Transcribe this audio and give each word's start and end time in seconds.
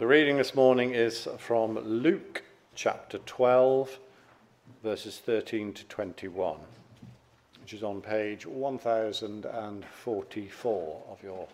The 0.00 0.06
reading 0.06 0.38
this 0.38 0.54
morning 0.54 0.94
is 0.94 1.28
from 1.36 1.78
Luke 1.78 2.42
chapter 2.74 3.18
12, 3.18 3.98
verses 4.82 5.18
13 5.18 5.74
to 5.74 5.84
21, 5.84 6.56
which 7.60 7.74
is 7.74 7.82
on 7.82 8.00
page 8.00 8.46
1044 8.46 11.02
of 11.10 11.22
your 11.22 11.46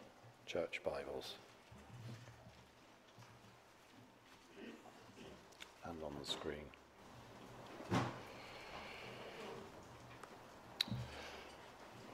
church 0.47 0.81
Bibles. 0.85 1.35
And 5.85 5.97
on 6.05 6.13
the 6.21 6.27
screen. 6.31 6.67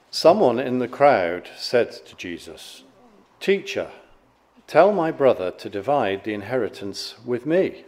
Someone 0.09 0.57
in 0.57 0.79
the 0.79 0.87
crowd 0.87 1.47
said 1.55 1.91
to 1.91 2.15
Jesus, 2.15 2.85
Teacher, 3.39 3.91
tell 4.67 4.91
my 4.91 5.11
brother 5.11 5.51
to 5.51 5.69
divide 5.69 6.23
the 6.23 6.33
inheritance 6.33 7.15
with 7.25 7.45
me. 7.45 7.85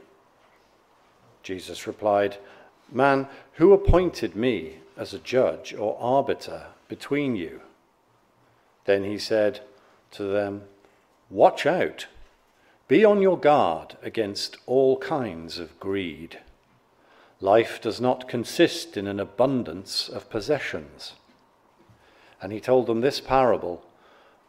Jesus 1.43 1.85
replied, 1.87 2.37
Man, 2.91 3.27
who 3.53 3.73
appointed 3.73 4.35
me 4.35 4.77
as 4.97 5.13
a 5.13 5.19
judge 5.19 5.73
or 5.73 5.97
arbiter 5.99 6.67
between 6.87 7.35
you? 7.35 7.61
Then 8.85 9.03
he 9.03 9.17
said 9.17 9.61
to 10.11 10.23
them, 10.23 10.63
Watch 11.29 11.65
out. 11.65 12.07
Be 12.87 13.03
on 13.03 13.21
your 13.21 13.37
guard 13.37 13.97
against 14.03 14.57
all 14.67 14.97
kinds 14.99 15.57
of 15.57 15.79
greed. 15.79 16.39
Life 17.41 17.81
does 17.81 17.99
not 17.99 18.27
consist 18.27 18.95
in 18.95 19.07
an 19.07 19.19
abundance 19.19 20.07
of 20.07 20.29
possessions. 20.29 21.13
And 22.41 22.51
he 22.51 22.59
told 22.59 22.87
them 22.87 23.01
this 23.01 23.19
parable 23.19 23.83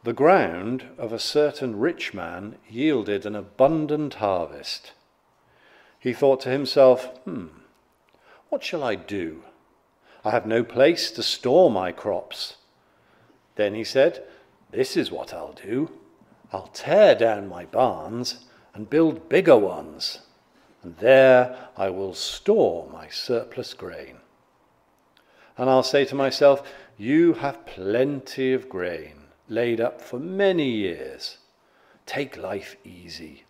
The 0.07 0.13
ground 0.13 0.85
of 0.97 1.11
a 1.11 1.19
certain 1.19 1.77
rich 1.79 2.13
man 2.13 2.55
yielded 2.69 3.25
an 3.25 3.35
abundant 3.35 4.13
harvest. 4.13 4.93
He 5.99 6.13
thought 6.13 6.39
to 6.43 6.49
himself, 6.49 7.07
Hmm, 7.25 7.47
what 8.47 8.63
shall 8.63 8.85
I 8.85 8.95
do? 8.95 9.43
I 10.23 10.31
have 10.31 10.45
no 10.45 10.63
place 10.63 11.11
to 11.11 11.21
store 11.21 11.69
my 11.69 11.91
crops. 11.91 12.55
Then 13.57 13.75
he 13.75 13.83
said, 13.83 14.23
This 14.71 14.95
is 14.95 15.11
what 15.11 15.33
I'll 15.33 15.51
do. 15.51 15.91
I'll 16.53 16.67
tear 16.67 17.13
down 17.13 17.49
my 17.49 17.65
barns 17.65 18.45
and 18.73 18.89
build 18.89 19.27
bigger 19.27 19.57
ones, 19.57 20.19
and 20.83 20.95
there 20.99 21.67
I 21.75 21.89
will 21.89 22.13
store 22.13 22.89
my 22.89 23.09
surplus 23.09 23.73
grain. 23.73 24.19
And 25.57 25.69
I'll 25.69 25.83
say 25.83 26.05
to 26.05 26.15
myself, 26.15 26.65
You 26.97 27.33
have 27.33 27.65
plenty 27.65 28.53
of 28.53 28.69
grain 28.69 29.16
laid 29.49 29.79
up 29.79 30.01
for 30.01 30.19
many 30.19 30.69
years. 30.69 31.37
Take 32.05 32.37
life 32.37 32.75
easy. 32.83 33.43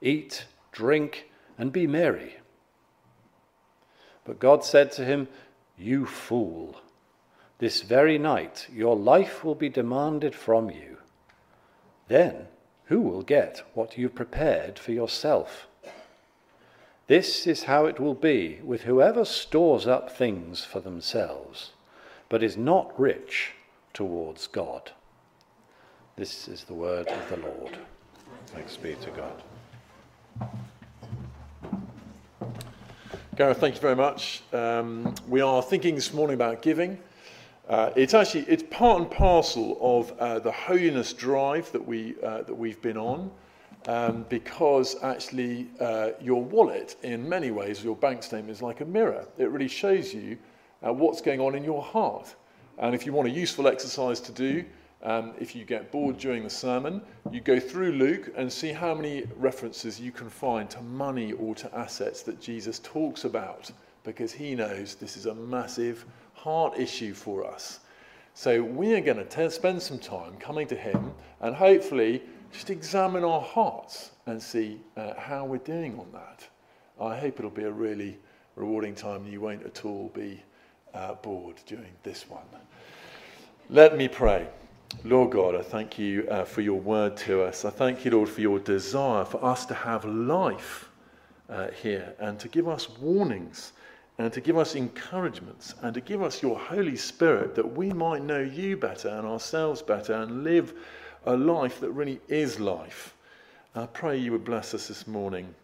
Eat, 0.00 0.46
drink, 0.72 1.30
and 1.58 1.72
be 1.72 1.86
merry. 1.86 2.36
But 4.24 4.38
God 4.38 4.64
said 4.64 4.92
to 4.92 5.04
him, 5.04 5.28
You 5.76 6.06
fool, 6.06 6.80
this 7.58 7.82
very 7.82 8.18
night 8.18 8.68
your 8.72 8.96
life 8.96 9.44
will 9.44 9.54
be 9.54 9.68
demanded 9.68 10.34
from 10.34 10.70
you. 10.70 10.98
Then 12.08 12.48
who 12.86 13.00
will 13.00 13.22
get 13.22 13.62
what 13.74 13.96
you've 13.96 14.14
prepared 14.14 14.78
for 14.78 14.92
yourself? 14.92 15.66
This 17.06 17.46
is 17.46 17.64
how 17.64 17.86
it 17.86 17.98
will 17.98 18.14
be 18.14 18.60
with 18.62 18.82
whoever 18.82 19.24
stores 19.24 19.86
up 19.86 20.10
things 20.10 20.64
for 20.64 20.80
themselves, 20.80 21.72
but 22.28 22.42
is 22.42 22.56
not 22.56 22.98
rich 22.98 23.52
towards 23.92 24.46
God. 24.46 24.92
This 26.22 26.46
is 26.46 26.62
the 26.62 26.74
word 26.74 27.08
of 27.08 27.30
the 27.30 27.36
Lord. 27.38 27.76
Thanks 28.46 28.76
be 28.76 28.94
to 28.94 29.10
God. 29.10 29.42
Gareth, 33.34 33.58
thank 33.58 33.74
you 33.74 33.80
very 33.80 33.96
much. 33.96 34.44
Um, 34.52 35.16
we 35.26 35.40
are 35.40 35.60
thinking 35.60 35.96
this 35.96 36.14
morning 36.14 36.34
about 36.34 36.62
giving. 36.62 36.96
Uh, 37.68 37.90
it's 37.96 38.14
actually 38.14 38.42
it's 38.42 38.62
part 38.70 39.00
and 39.00 39.10
parcel 39.10 39.76
of 39.80 40.16
uh, 40.20 40.38
the 40.38 40.52
holiness 40.52 41.12
drive 41.12 41.72
that 41.72 41.84
we 41.84 42.14
uh, 42.22 42.42
that 42.42 42.54
we've 42.54 42.80
been 42.80 42.98
on, 42.98 43.28
um, 43.88 44.24
because 44.28 45.02
actually 45.02 45.70
uh, 45.80 46.10
your 46.20 46.40
wallet, 46.44 46.94
in 47.02 47.28
many 47.28 47.50
ways, 47.50 47.82
your 47.82 47.96
bank 47.96 48.22
statement 48.22 48.52
is 48.52 48.62
like 48.62 48.80
a 48.80 48.84
mirror. 48.84 49.26
It 49.38 49.50
really 49.50 49.66
shows 49.66 50.14
you 50.14 50.38
uh, 50.86 50.92
what's 50.92 51.20
going 51.20 51.40
on 51.40 51.56
in 51.56 51.64
your 51.64 51.82
heart. 51.82 52.32
And 52.78 52.94
if 52.94 53.06
you 53.06 53.12
want 53.12 53.26
a 53.26 53.32
useful 53.32 53.66
exercise 53.66 54.20
to 54.20 54.30
do, 54.30 54.64
um, 55.02 55.32
if 55.38 55.56
you 55.56 55.64
get 55.64 55.90
bored 55.90 56.18
during 56.18 56.44
the 56.44 56.50
sermon, 56.50 57.02
you 57.30 57.40
go 57.40 57.58
through 57.58 57.92
Luke 57.92 58.32
and 58.36 58.52
see 58.52 58.72
how 58.72 58.94
many 58.94 59.24
references 59.36 60.00
you 60.00 60.12
can 60.12 60.30
find 60.30 60.70
to 60.70 60.80
money 60.82 61.32
or 61.32 61.54
to 61.56 61.76
assets 61.76 62.22
that 62.22 62.40
Jesus 62.40 62.78
talks 62.80 63.24
about, 63.24 63.70
because 64.04 64.32
he 64.32 64.54
knows 64.54 64.94
this 64.94 65.16
is 65.16 65.26
a 65.26 65.34
massive 65.34 66.04
heart 66.34 66.78
issue 66.78 67.14
for 67.14 67.46
us. 67.46 67.80
So 68.34 68.62
we 68.62 68.94
are 68.94 69.00
going 69.00 69.26
to 69.26 69.50
spend 69.50 69.82
some 69.82 69.98
time 69.98 70.36
coming 70.38 70.66
to 70.68 70.76
him 70.76 71.12
and 71.40 71.54
hopefully 71.54 72.22
just 72.52 72.70
examine 72.70 73.24
our 73.24 73.40
hearts 73.40 74.12
and 74.26 74.42
see 74.42 74.80
uh, 74.96 75.14
how 75.18 75.44
we're 75.44 75.58
doing 75.58 75.98
on 75.98 76.06
that. 76.12 76.46
I 77.00 77.18
hope 77.18 77.38
it'll 77.38 77.50
be 77.50 77.64
a 77.64 77.70
really 77.70 78.18
rewarding 78.56 78.94
time 78.94 79.26
you 79.26 79.40
won't 79.40 79.64
at 79.64 79.84
all 79.84 80.10
be 80.14 80.42
uh, 80.94 81.14
bored 81.14 81.56
during 81.66 81.92
this 82.02 82.28
one. 82.28 82.44
Let 83.68 83.96
me 83.96 84.08
pray. 84.08 84.48
Lord 85.04 85.32
God, 85.32 85.56
I 85.56 85.62
thank 85.62 85.98
you 85.98 86.28
uh, 86.30 86.44
for 86.44 86.60
your 86.60 86.78
word 86.78 87.16
to 87.18 87.42
us. 87.42 87.64
I 87.64 87.70
thank 87.70 88.04
you, 88.04 88.12
Lord, 88.12 88.28
for 88.28 88.40
your 88.40 88.58
desire 88.60 89.24
for 89.24 89.44
us 89.44 89.66
to 89.66 89.74
have 89.74 90.04
life 90.04 90.90
uh, 91.48 91.68
here 91.70 92.14
and 92.20 92.38
to 92.38 92.48
give 92.48 92.68
us 92.68 92.88
warnings 92.98 93.72
and 94.18 94.32
to 94.32 94.40
give 94.40 94.56
us 94.56 94.76
encouragements 94.76 95.74
and 95.82 95.92
to 95.94 96.00
give 96.00 96.22
us 96.22 96.42
your 96.42 96.58
Holy 96.58 96.96
Spirit 96.96 97.54
that 97.56 97.76
we 97.76 97.90
might 97.90 98.22
know 98.22 98.40
you 98.40 98.76
better 98.76 99.08
and 99.08 99.26
ourselves 99.26 99.82
better 99.82 100.12
and 100.12 100.44
live 100.44 100.74
a 101.26 101.36
life 101.36 101.80
that 101.80 101.90
really 101.90 102.20
is 102.28 102.60
life. 102.60 103.14
I 103.74 103.86
pray 103.86 104.18
you 104.18 104.32
would 104.32 104.44
bless 104.44 104.74
us 104.74 104.88
this 104.88 105.06
morning 105.06 105.54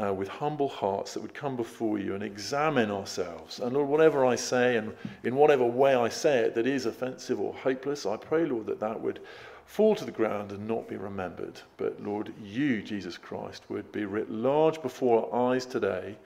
uh, 0.00 0.12
with 0.12 0.28
humble 0.28 0.68
hearts 0.68 1.14
that 1.14 1.20
would 1.20 1.34
come 1.34 1.56
before 1.56 1.98
you 1.98 2.14
and 2.14 2.22
examine 2.22 2.90
ourselves. 2.90 3.60
And 3.60 3.74
Lord, 3.74 3.88
whatever 3.88 4.24
I 4.24 4.36
say 4.36 4.76
and 4.76 4.94
in 5.22 5.36
whatever 5.36 5.64
way 5.64 5.94
I 5.94 6.08
say 6.08 6.38
it 6.38 6.54
that 6.54 6.66
is 6.66 6.86
offensive 6.86 7.40
or 7.40 7.52
hopeless, 7.52 8.06
I 8.06 8.16
pray, 8.16 8.46
Lord, 8.46 8.66
that 8.66 8.80
that 8.80 9.00
would 9.00 9.20
fall 9.66 9.94
to 9.96 10.04
the 10.04 10.10
ground 10.10 10.50
and 10.50 10.66
not 10.66 10.88
be 10.88 10.96
remembered. 10.96 11.60
But 11.76 12.02
Lord, 12.02 12.32
you, 12.42 12.82
Jesus 12.82 13.18
Christ, 13.18 13.64
would 13.68 13.90
be 13.92 14.04
writ 14.04 14.30
large 14.30 14.80
before 14.82 15.28
our 15.32 15.52
eyes 15.52 15.66
today 15.66 16.16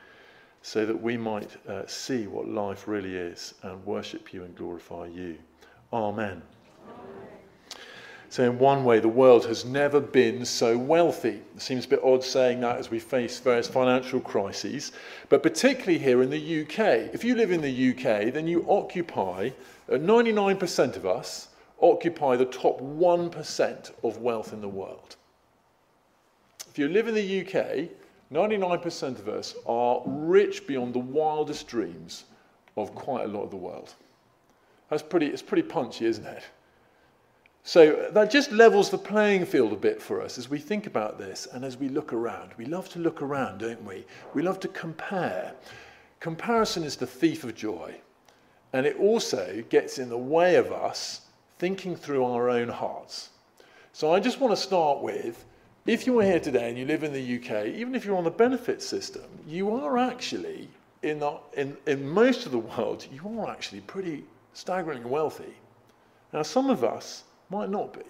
so 0.63 0.87
that 0.87 1.01
we 1.01 1.17
might 1.17 1.57
uh, 1.69 1.87
see 1.87 2.27
what 2.27 2.49
life 2.49 2.89
really 2.89 3.15
is 3.15 3.55
and 3.63 3.85
worship 3.85 4.33
you 4.33 4.45
and 4.45 4.55
glorify 4.57 5.07
you. 5.07 5.39
Amen. 5.93 6.43
So, 8.29 8.43
in 8.43 8.59
one 8.59 8.85
way, 8.85 8.99
the 8.99 9.09
world 9.09 9.47
has 9.47 9.65
never 9.65 10.01
been 10.01 10.45
so 10.45 10.77
wealthy. 10.77 11.43
It 11.55 11.63
seems 11.63 11.85
a 11.85 11.89
bit 11.89 12.01
odd 12.03 12.25
saying 12.25 12.61
that 12.61 12.77
as 12.77 12.91
we 12.91 12.99
face 12.99 13.39
various 13.39 13.69
financial 13.69 14.21
crises, 14.21 14.93
but 15.29 15.43
particularly 15.43 15.99
here 15.99 16.23
in 16.23 16.31
the 16.31 16.63
UK. 16.63 17.15
If 17.15 17.23
you 17.25 17.37
live 17.37 17.53
in 17.53 17.61
the 17.61 17.91
UK, 17.91 18.33
then 18.33 18.49
you 18.49 18.67
occupy, 18.69 19.51
uh, 19.89 19.95
99% 19.95 20.97
of 20.97 21.07
us 21.07 21.49
occupy 21.81 22.37
the 22.37 22.47
top 22.47 22.81
1% 22.81 23.93
of 24.03 24.19
wealth 24.19 24.53
in 24.53 24.61
the 24.61 24.69
world. 24.69 25.17
If 26.69 26.79
you 26.79 26.89
live 26.89 27.09
in 27.09 27.15
the 27.15 27.41
UK, 27.41 27.91
99% 28.33 29.19
of 29.19 29.29
us 29.29 29.55
are 29.67 30.03
rich 30.05 30.67
beyond 30.67 30.95
the 30.95 30.99
wildest 30.99 31.69
dreams 31.69 32.25
of 32.77 32.95
quite 32.95 33.25
a 33.25 33.29
lot 33.29 33.45
of 33.45 33.51
the 33.51 33.57
world. 33.57 33.95
That's 34.91 35.03
pretty, 35.03 35.27
it's 35.27 35.43
pretty 35.43 35.63
punchy, 35.63 36.07
isn't 36.07 36.27
it? 36.27 36.43
So 37.67 38.09
that 38.13 38.31
just 38.31 38.53
levels 38.53 38.91
the 38.91 38.97
playing 38.97 39.45
field 39.45 39.73
a 39.73 39.77
bit 39.77 40.01
for 40.01 40.23
us 40.23 40.39
as 40.39 40.49
we 40.49 40.61
think 40.61 40.87
about 40.87 41.19
this 41.19 41.49
and 41.53 41.65
as 41.65 41.77
we 41.77 41.89
look 41.89 42.13
around. 42.13 42.53
We 42.57 42.65
love 42.65 42.89
to 42.91 43.01
look 43.01 43.21
around, 43.21 43.59
don't 43.59 43.85
we? 43.85 44.05
We 44.35 44.43
love 44.43 44.61
to 44.61 44.69
compare. 44.69 45.53
Comparison 46.21 46.85
is 46.85 46.95
the 46.95 47.09
thief 47.09 47.43
of 47.43 47.57
joy. 47.57 47.97
And 48.73 48.87
it 48.87 48.97
also 49.01 49.65
gets 49.69 49.99
in 49.99 50.09
the 50.09 50.17
way 50.17 50.55
of 50.55 50.71
us 50.71 51.23
thinking 51.59 51.97
through 51.97 52.25
our 52.25 52.49
own 52.49 52.69
hearts. 52.69 53.31
So 53.93 54.15
I 54.15 54.21
just 54.21 54.39
want 54.39 54.53
to 54.53 54.63
start 54.63 55.03
with 55.03 55.45
if 55.87 56.07
you 56.07 56.17
are 56.21 56.25
here 56.25 56.39
today 56.39 56.69
and 56.69 56.79
you 56.79 56.87
live 56.87 57.03
in 57.03 57.13
the 57.13 57.37
UK, 57.37 57.67
even 57.75 57.97
if 57.97 58.05
you're 58.05 58.17
on 58.17 58.23
the 58.23 58.31
benefit 58.31 58.81
system, 58.81 59.25
you 59.45 59.75
are 59.75 59.99
actually, 59.99 60.69
in, 61.03 61.19
the, 61.19 61.37
in, 61.57 61.77
in 61.89 62.09
most 62.09 62.47
of 62.47 62.53
the 62.53 62.59
world, 62.59 63.09
you 63.13 63.41
are 63.41 63.51
actually 63.51 63.81
pretty 63.81 64.23
staggeringly 64.53 65.11
wealthy. 65.11 65.57
Now, 66.33 66.43
some 66.43 66.71
of 66.71 66.85
us 66.85 67.25
might 67.51 67.71
not 67.71 67.93
be. 67.93 68.05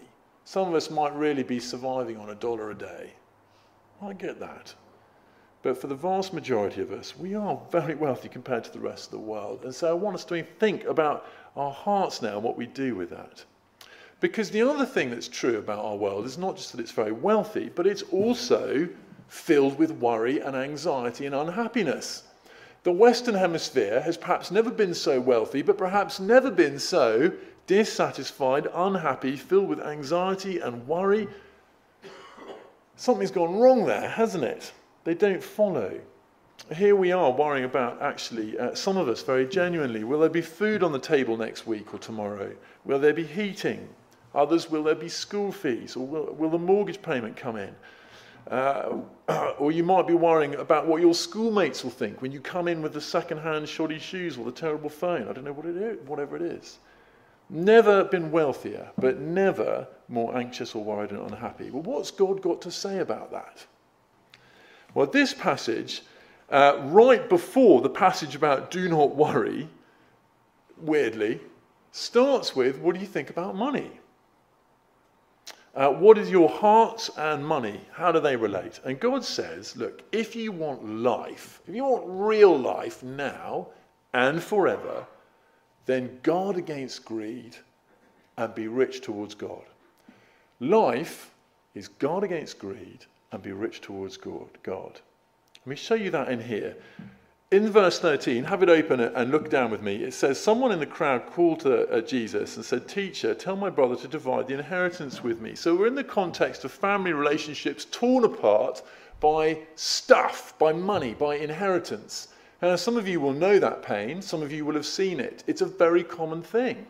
Some 0.45 0.69
of 0.69 0.75
us 0.75 0.91
might 0.91 1.15
really 1.15 1.43
be 1.43 1.59
surviving 1.59 2.17
on 2.17 2.31
a 2.31 2.35
dollar 2.35 2.71
a 2.71 2.75
day. 2.75 3.13
I 4.01 4.13
get 4.13 4.39
that. 4.41 4.75
But 5.63 5.81
for 5.81 5.89
the 5.89 5.95
vast 5.95 6.33
majority 6.33 6.81
of 6.83 6.93
us, 6.93 7.17
we 7.17 7.35
are 7.35 7.61
very 7.71 7.95
wealthy 8.07 8.29
compared 8.29 8.65
to 8.65 8.73
the 8.73 8.79
rest 8.79 9.07
of 9.07 9.11
the 9.13 9.19
world. 9.19 9.65
And 9.65 9.75
so 9.75 9.91
I 9.91 9.95
want 9.95 10.15
us 10.15 10.25
to 10.27 10.43
think 10.61 10.85
about 10.85 11.27
our 11.57 11.73
hearts 11.73 12.23
now 12.23 12.35
and 12.35 12.43
what 12.43 12.57
we 12.57 12.67
do 12.67 12.95
with 12.95 13.11
that. 13.11 13.45
Because 14.21 14.51
the 14.51 14.63
other 14.63 14.87
thing 14.87 15.11
that's 15.11 15.29
true 15.29 15.59
about 15.59 15.85
our 15.85 15.97
world 15.97 16.25
is 16.25 16.39
not 16.39 16.57
just 16.57 16.73
that 16.73 16.81
it's 16.81 16.93
very 16.93 17.13
wealthy, 17.13 17.71
but 17.75 17.87
it's 17.87 18.03
also 18.03 18.89
filled 19.29 19.79
with 19.79 19.91
worry 19.91 20.41
and 20.41 20.55
anxiety 20.55 21.27
and 21.27 21.35
unhappiness. 21.35 22.23
The 22.85 22.93
Western 22.93 23.35
Hemisphere 23.35 24.01
has 24.01 24.17
perhaps 24.17 24.51
never 24.51 24.71
been 24.71 24.95
so 24.95 25.21
wealthy, 25.21 25.61
but 25.63 25.77
perhaps 25.77 26.21
never 26.21 26.51
been 26.51 26.79
so 26.79 27.33
dissatisfied, 27.67 28.69
unhappy, 28.73 29.37
filled 29.37 29.69
with 29.69 29.81
anxiety 29.81 30.61
and 30.61 30.87
worry. 30.87 31.29
Something's 32.97 33.31
gone 33.31 33.57
wrong 33.57 33.85
there, 33.85 34.09
hasn't 34.09 34.45
it? 34.45 34.73
They 35.05 35.15
don't 35.15 35.43
follow. 35.43 36.01
Here 36.75 36.97
we 36.97 37.13
are 37.13 37.31
worrying 37.31 37.65
about 37.65 38.01
actually, 38.01 38.59
uh, 38.59 38.75
some 38.75 38.97
of 38.97 39.09
us 39.09 39.23
very 39.23 39.47
genuinely, 39.47 40.03
will 40.05 40.21
there 40.21 40.29
be 40.29 40.41
food 40.41 40.83
on 40.83 40.93
the 40.93 40.99
table 40.99 41.37
next 41.37 41.67
week 41.67 41.93
or 41.93 41.99
tomorrow? 41.99 42.55
Will 42.85 42.99
there 42.99 43.13
be 43.13 43.25
heating? 43.25 43.89
Others, 44.35 44.71
will 44.71 44.83
there 44.83 44.95
be 44.95 45.09
school 45.09 45.53
fees? 45.53 45.97
Or 45.97 46.07
will, 46.07 46.35
will 46.35 46.51
the 46.51 46.59
mortgage 46.59 47.01
payment 47.01 47.37
come 47.37 47.57
in? 47.57 47.75
Uh, 48.51 48.99
or 49.59 49.73
you 49.73 49.83
might 49.83 50.07
be 50.07 50.15
worrying 50.15 50.55
about 50.57 50.87
what 50.87 51.01
your 51.01 51.15
schoolmates 51.15 51.85
will 51.85 51.91
think 51.91 52.23
when 52.23 52.33
you 52.33 52.41
come 52.41 52.69
in 52.69 52.81
with 52.81 52.93
the 52.93 53.01
second-hand 53.01 53.69
shoddy 53.69 53.99
shoes 53.99 54.39
or 54.39 54.45
the 54.45 54.53
terrible 54.53 54.89
phone. 54.89 55.29
I 55.29 55.33
don't 55.33 55.45
know 55.45 55.53
what 55.53 55.67
it 55.67 55.77
is, 55.77 55.99
whatever 56.07 56.37
it 56.37 56.43
is. 56.43 56.79
Never 57.49 58.05
been 58.05 58.31
wealthier, 58.31 58.91
but 58.99 59.19
never 59.19 59.87
more 60.09 60.37
anxious 60.37 60.75
or 60.75 60.83
worried 60.83 61.11
and 61.11 61.31
unhappy. 61.31 61.71
Well, 61.71 61.83
what's 61.83 62.11
God 62.11 62.43
got 62.43 62.61
to 62.63 62.71
say 62.71 62.99
about 62.99 63.31
that? 63.31 63.65
Well, 64.95 65.07
this 65.07 65.33
passage, 65.33 66.03
uh, 66.51 66.81
right 66.85 67.29
before 67.29 67.83
the 67.83 67.91
passage 67.91 68.35
about 68.35 68.71
do 68.71 68.89
not 68.89 69.15
worry, 69.15 69.69
weirdly, 70.79 71.41
starts 71.93 72.57
with 72.57 72.79
what 72.79 72.95
do 72.95 73.01
you 73.01 73.07
think 73.07 73.31
about 73.31 73.55
money? 73.55 73.91
Uh, 75.75 75.91
what 75.91 76.17
is 76.17 76.31
your 76.31 76.49
heart 76.49 77.11
and 77.19 77.47
money? 77.47 77.81
How 77.93 78.11
do 78.11 78.19
they 78.19 78.35
relate? 78.35 78.81
And 78.85 78.99
God 78.99 79.23
says, 79.23 79.77
look, 79.77 80.03
if 80.11 80.35
you 80.35 80.51
want 80.51 80.89
life, 80.89 81.61
if 81.69 81.75
you 81.75 81.85
want 81.85 82.05
real 82.07 82.59
life 82.59 83.03
now 83.03 83.69
and 84.15 84.43
forever, 84.43 85.07
then 85.87 86.19
guard 86.23 86.57
against 86.57 87.05
greed 87.05 87.57
and 88.37 88.55
be 88.55 88.69
rich 88.69 89.01
towards 89.01 89.35
God. 89.35 89.63
Life 90.61 91.33
is 91.75 91.89
guard 91.89 92.25
against 92.25 92.59
greed 92.59 93.07
and 93.33 93.43
be 93.43 93.53
rich 93.53 93.81
towards 93.81 94.17
God. 94.17 95.01
Let 95.65 95.67
me 95.67 95.77
show 95.77 95.95
you 95.95 96.11
that 96.11 96.29
in 96.29 96.41
here 96.41 96.77
in 97.53 97.71
verse 97.71 98.01
13, 98.01 98.43
have 98.45 98.65
it 98.65 98.69
open 98.69 99.01
and 99.01 99.31
look 99.31 99.49
down 99.49 99.71
with 99.71 99.81
me. 99.81 100.03
It 100.03 100.15
says, 100.15 100.41
Someone 100.41 100.73
in 100.73 100.81
the 100.81 100.87
crowd 100.87 101.27
called 101.27 101.61
to 101.61 101.89
uh, 101.89 102.01
Jesus 102.01 102.57
and 102.57 102.65
said, 102.65 102.89
Teacher, 102.89 103.35
tell 103.35 103.55
my 103.55 103.71
brother 103.71 103.95
to 103.97 104.09
divide 104.09 104.49
the 104.49 104.55
inheritance 104.55 105.23
with 105.23 105.41
me. 105.41 105.55
So 105.55 105.77
we're 105.77 105.87
in 105.87 105.95
the 105.95 106.03
context 106.03 106.65
of 106.65 106.73
family 106.73 107.13
relationships 107.13 107.85
torn 107.85 108.25
apart 108.25 108.83
by 109.21 109.59
stuff, 109.77 110.59
by 110.59 110.73
money, 110.73 111.15
by 111.15 111.37
inheritance. 111.37 112.29
And 112.71 112.81
some 112.81 112.97
of 112.97 113.07
you 113.07 113.21
will 113.21 113.33
know 113.33 113.61
that 113.61 113.83
pain, 113.83 114.21
some 114.21 114.43
of 114.43 114.51
you 114.51 114.65
will 114.65 114.75
have 114.75 114.87
seen 114.87 115.21
it. 115.21 115.45
It's 115.47 115.61
a 115.61 115.67
very 115.67 116.03
common 116.03 116.43
thing. 116.43 116.87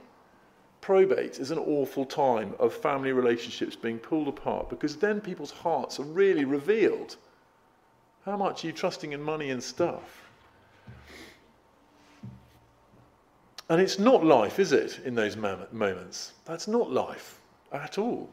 Probate 0.81 1.39
is 1.39 1.51
an 1.51 1.59
awful 1.59 2.07
time 2.07 2.55
of 2.59 2.73
family 2.73 3.13
relationships 3.13 3.77
being 3.77 3.99
pulled 3.99 4.29
apart 4.29 4.71
because 4.71 4.97
then 4.97 5.21
people's 5.21 5.51
hearts 5.51 6.01
are 6.01 6.05
really 6.05 6.47
revealed. 6.47 7.17
How 8.25 8.37
much 8.39 8.65
are 8.65 8.69
you 8.69 8.73
trusting 8.73 9.13
in 9.13 9.21
money 9.21 9.51
and 9.51 9.63
stuff? 9.63 10.25
And 13.69 13.81
it's 13.81 13.99
not 13.99 14.25
life, 14.25 14.59
is 14.59 14.73
it, 14.73 15.01
in 15.05 15.15
those 15.15 15.37
moments? 15.37 16.33
That's 16.47 16.69
not 16.69 16.91
life 16.91 17.39
at 17.73 17.99
all. 17.99 18.31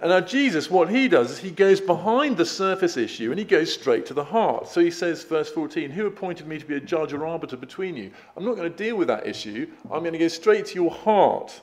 And 0.00 0.08
now, 0.08 0.20
Jesus, 0.20 0.70
what 0.70 0.88
he 0.88 1.08
does 1.08 1.30
is 1.30 1.38
he 1.38 1.50
goes 1.50 1.78
behind 1.78 2.38
the 2.38 2.46
surface 2.46 2.96
issue 2.96 3.30
and 3.30 3.38
he 3.38 3.44
goes 3.44 3.72
straight 3.72 4.06
to 4.06 4.14
the 4.14 4.24
heart. 4.24 4.66
So 4.66 4.80
he 4.80 4.90
says, 4.90 5.24
verse 5.24 5.50
14, 5.50 5.90
Who 5.90 6.06
appointed 6.06 6.46
me 6.46 6.58
to 6.58 6.64
be 6.64 6.76
a 6.76 6.80
judge 6.80 7.12
or 7.12 7.26
arbiter 7.26 7.58
between 7.58 7.96
you? 7.96 8.10
I'm 8.34 8.44
not 8.44 8.56
going 8.56 8.70
to 8.70 8.84
deal 8.84 8.96
with 8.96 9.08
that 9.08 9.26
issue. 9.26 9.68
I'm 9.90 10.00
going 10.00 10.14
to 10.14 10.18
go 10.18 10.28
straight 10.28 10.64
to 10.66 10.74
your 10.74 10.90
heart. 10.90 11.60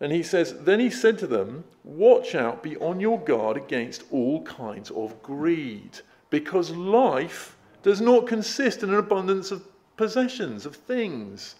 And 0.00 0.10
he 0.10 0.24
says, 0.24 0.54
Then 0.64 0.80
he 0.80 0.90
said 0.90 1.18
to 1.20 1.28
them, 1.28 1.62
Watch 1.84 2.34
out, 2.34 2.64
be 2.64 2.76
on 2.78 2.98
your 2.98 3.20
guard 3.20 3.56
against 3.56 4.02
all 4.10 4.42
kinds 4.42 4.90
of 4.90 5.22
greed, 5.22 6.00
because 6.30 6.70
life 6.70 7.56
does 7.84 8.00
not 8.00 8.26
consist 8.26 8.82
in 8.82 8.90
an 8.90 8.96
abundance 8.96 9.52
of 9.52 9.64
possessions, 9.96 10.66
of 10.66 10.74
things. 10.74 11.54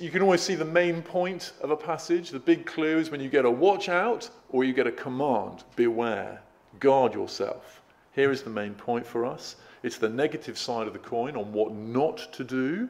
You 0.00 0.10
can 0.10 0.22
always 0.22 0.40
see 0.40 0.54
the 0.54 0.64
main 0.64 1.02
point 1.02 1.52
of 1.60 1.70
a 1.70 1.76
passage. 1.76 2.30
The 2.30 2.38
big 2.38 2.66
clue 2.66 2.98
is 2.98 3.10
when 3.10 3.20
you 3.20 3.28
get 3.28 3.44
a 3.44 3.50
watch 3.50 3.88
out 3.88 4.30
or 4.50 4.64
you 4.64 4.72
get 4.72 4.86
a 4.86 4.92
command 4.92 5.64
beware, 5.74 6.40
guard 6.78 7.14
yourself. 7.14 7.82
Here 8.12 8.30
is 8.30 8.42
the 8.42 8.50
main 8.50 8.74
point 8.74 9.06
for 9.06 9.24
us 9.24 9.56
it's 9.82 9.98
the 9.98 10.08
negative 10.08 10.56
side 10.56 10.86
of 10.86 10.92
the 10.92 10.98
coin 10.98 11.36
on 11.36 11.52
what 11.52 11.72
not 11.72 12.32
to 12.34 12.44
do. 12.44 12.88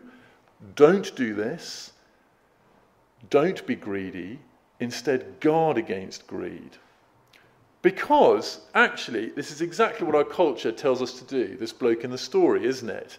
Don't 0.74 1.14
do 1.16 1.34
this. 1.34 1.92
Don't 3.30 3.66
be 3.66 3.74
greedy. 3.74 4.38
Instead, 4.80 5.40
guard 5.40 5.78
against 5.78 6.26
greed. 6.26 6.76
Because, 7.80 8.60
actually, 8.74 9.30
this 9.30 9.50
is 9.50 9.60
exactly 9.60 10.06
what 10.06 10.14
our 10.14 10.24
culture 10.24 10.70
tells 10.70 11.00
us 11.00 11.14
to 11.14 11.24
do. 11.24 11.56
This 11.56 11.72
bloke 11.72 12.04
in 12.04 12.10
the 12.10 12.18
story, 12.18 12.66
isn't 12.66 12.90
it? 12.90 13.18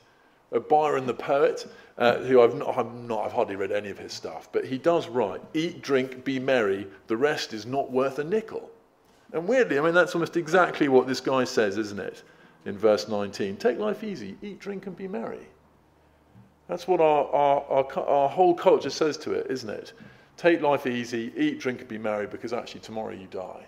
Byron 0.60 1.06
the 1.06 1.14
poet, 1.14 1.68
uh, 1.98 2.18
who 2.20 2.42
I've 2.42 2.56
not, 2.56 2.78
I'm 2.78 3.08
not, 3.08 3.26
I've 3.26 3.34
hardly 3.34 3.56
read 3.56 3.72
any 3.72 3.90
of 3.90 3.98
his 3.98 4.14
stuff, 4.14 4.50
but 4.52 4.66
he 4.66 4.78
does 4.78 5.08
write, 5.08 5.42
eat, 5.54 5.82
drink, 5.82 6.24
be 6.24 6.40
merry, 6.40 6.88
the 7.08 7.18
rest 7.18 7.54
is 7.54 7.66
not 7.66 7.92
worth 7.92 8.20
a 8.20 8.24
nickel. 8.24 8.70
And 9.32 9.48
weirdly, 9.48 9.80
I 9.80 9.82
mean, 9.82 9.94
that's 9.94 10.14
almost 10.14 10.38
exactly 10.38 10.88
what 10.88 11.08
this 11.08 11.20
guy 11.20 11.44
says, 11.44 11.78
isn't 11.78 12.00
it? 12.00 12.24
In 12.66 12.78
verse 12.78 13.08
19, 13.08 13.58
take 13.58 13.80
life 13.80 14.04
easy, 14.04 14.38
eat, 14.42 14.60
drink, 14.60 14.86
and 14.88 14.96
be 14.96 15.08
merry. 15.08 15.48
That's 16.68 16.88
what 16.88 17.02
our, 17.02 17.28
our, 17.28 17.64
our, 17.64 18.00
our 18.00 18.30
whole 18.30 18.54
culture 18.54 18.90
says 18.90 19.18
to 19.18 19.34
it, 19.34 19.48
isn't 19.50 19.70
it? 19.70 19.94
Take 20.38 20.62
life 20.62 20.88
easy, 20.88 21.32
eat, 21.36 21.60
drink, 21.60 21.82
and 21.82 21.90
be 21.90 21.98
merry, 21.98 22.28
because 22.28 22.54
actually 22.54 22.82
tomorrow 22.82 23.12
you 23.12 23.28
die. 23.28 23.66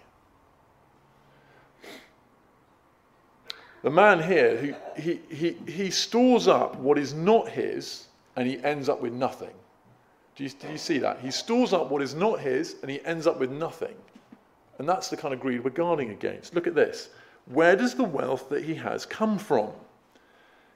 The 3.86 3.92
man 3.92 4.20
here, 4.20 4.76
he, 4.98 5.20
he, 5.30 5.52
he 5.68 5.92
stores 5.92 6.48
up 6.48 6.76
what 6.78 6.98
is 6.98 7.14
not 7.14 7.50
his 7.50 8.08
and 8.36 8.48
he 8.48 8.58
ends 8.64 8.90
up 8.90 9.00
with 9.00 9.14
nothing. 9.14 9.54
Do 10.36 10.44
you, 10.44 10.50
do 10.50 10.70
you 10.72 10.80
see 10.80 10.98
that? 10.98 11.20
He 11.20 11.30
stores 11.30 11.72
up 11.72 11.92
what 11.92 12.02
is 12.02 12.16
not 12.16 12.40
his 12.40 12.78
and 12.82 12.90
he 12.90 13.00
ends 13.06 13.28
up 13.28 13.40
with 13.40 13.52
nothing. 13.52 13.94
And 14.80 14.90
that's 14.90 15.10
the 15.10 15.18
kind 15.18 15.36
of 15.36 15.40
greed 15.40 15.64
we're 15.64 15.70
guarding 15.70 16.10
against. 16.10 16.56
Look 16.56 16.66
at 16.66 16.74
this. 16.74 17.10
Where 17.46 17.76
does 17.76 17.94
the 17.94 18.04
wealth 18.04 18.50
that 18.50 18.64
he 18.64 18.74
has 18.74 19.06
come 19.06 19.38
from? 19.38 19.70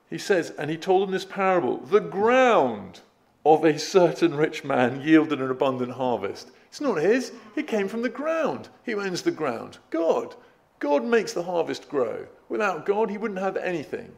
He 0.07 0.19
says, 0.19 0.51
and 0.51 0.69
he 0.69 0.77
told 0.77 1.01
them 1.01 1.11
this 1.11 1.25
parable 1.25 1.77
the 1.77 2.01
ground 2.01 2.99
of 3.43 3.65
a 3.65 3.79
certain 3.79 4.35
rich 4.35 4.63
man 4.63 5.01
yielded 5.01 5.41
an 5.41 5.49
abundant 5.49 5.93
harvest. 5.93 6.51
It's 6.67 6.79
not 6.79 6.97
his, 6.97 7.31
it 7.55 7.65
came 7.65 7.87
from 7.87 8.03
the 8.03 8.09
ground. 8.09 8.69
He 8.85 8.93
owns 8.93 9.23
the 9.23 9.31
ground? 9.31 9.79
God. 9.89 10.35
God 10.79 11.03
makes 11.03 11.33
the 11.33 11.43
harvest 11.43 11.89
grow. 11.89 12.25
Without 12.47 12.85
God, 12.85 13.09
he 13.09 13.17
wouldn't 13.17 13.39
have 13.39 13.57
anything. 13.57 14.11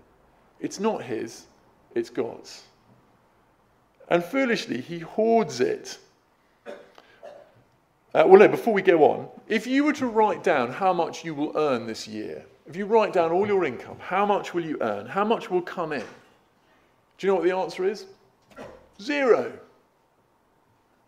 It's 0.60 0.80
not 0.80 1.04
his, 1.04 1.46
it's 1.96 2.10
God's. 2.10 2.64
And 4.10 4.24
foolishly, 4.24 4.82
he 4.82 5.00
hoards 5.00 5.60
it. 5.60 5.98
Uh, 8.14 8.26
well, 8.28 8.40
no, 8.40 8.48
before 8.48 8.74
we 8.74 8.82
go 8.82 9.04
on, 9.06 9.28
if 9.48 9.66
you 9.66 9.86
were 9.86 9.94
to 9.94 10.06
write 10.06 10.44
down 10.44 10.72
how 10.72 10.92
much 10.92 11.24
you 11.24 11.34
will 11.34 11.54
earn 11.56 11.88
this 11.88 12.08
year, 12.08 12.46
if 12.68 12.76
you 12.76 12.86
write 12.86 13.14
down 13.14 13.32
all 13.32 13.48
your 13.48 13.66
income, 13.66 13.98
how 14.00 14.26
much 14.26 14.54
will 14.54 14.64
you 14.64 14.78
earn? 14.82 15.06
How 15.06 15.24
much 15.24 15.50
will 15.50 15.62
come 15.62 15.94
in? 15.94 16.04
Do 17.18 17.28
you 17.28 17.28
know 17.28 17.36
what 17.36 17.44
the 17.46 17.56
answer 17.56 17.86
is? 17.86 18.06
Zero. 19.02 19.52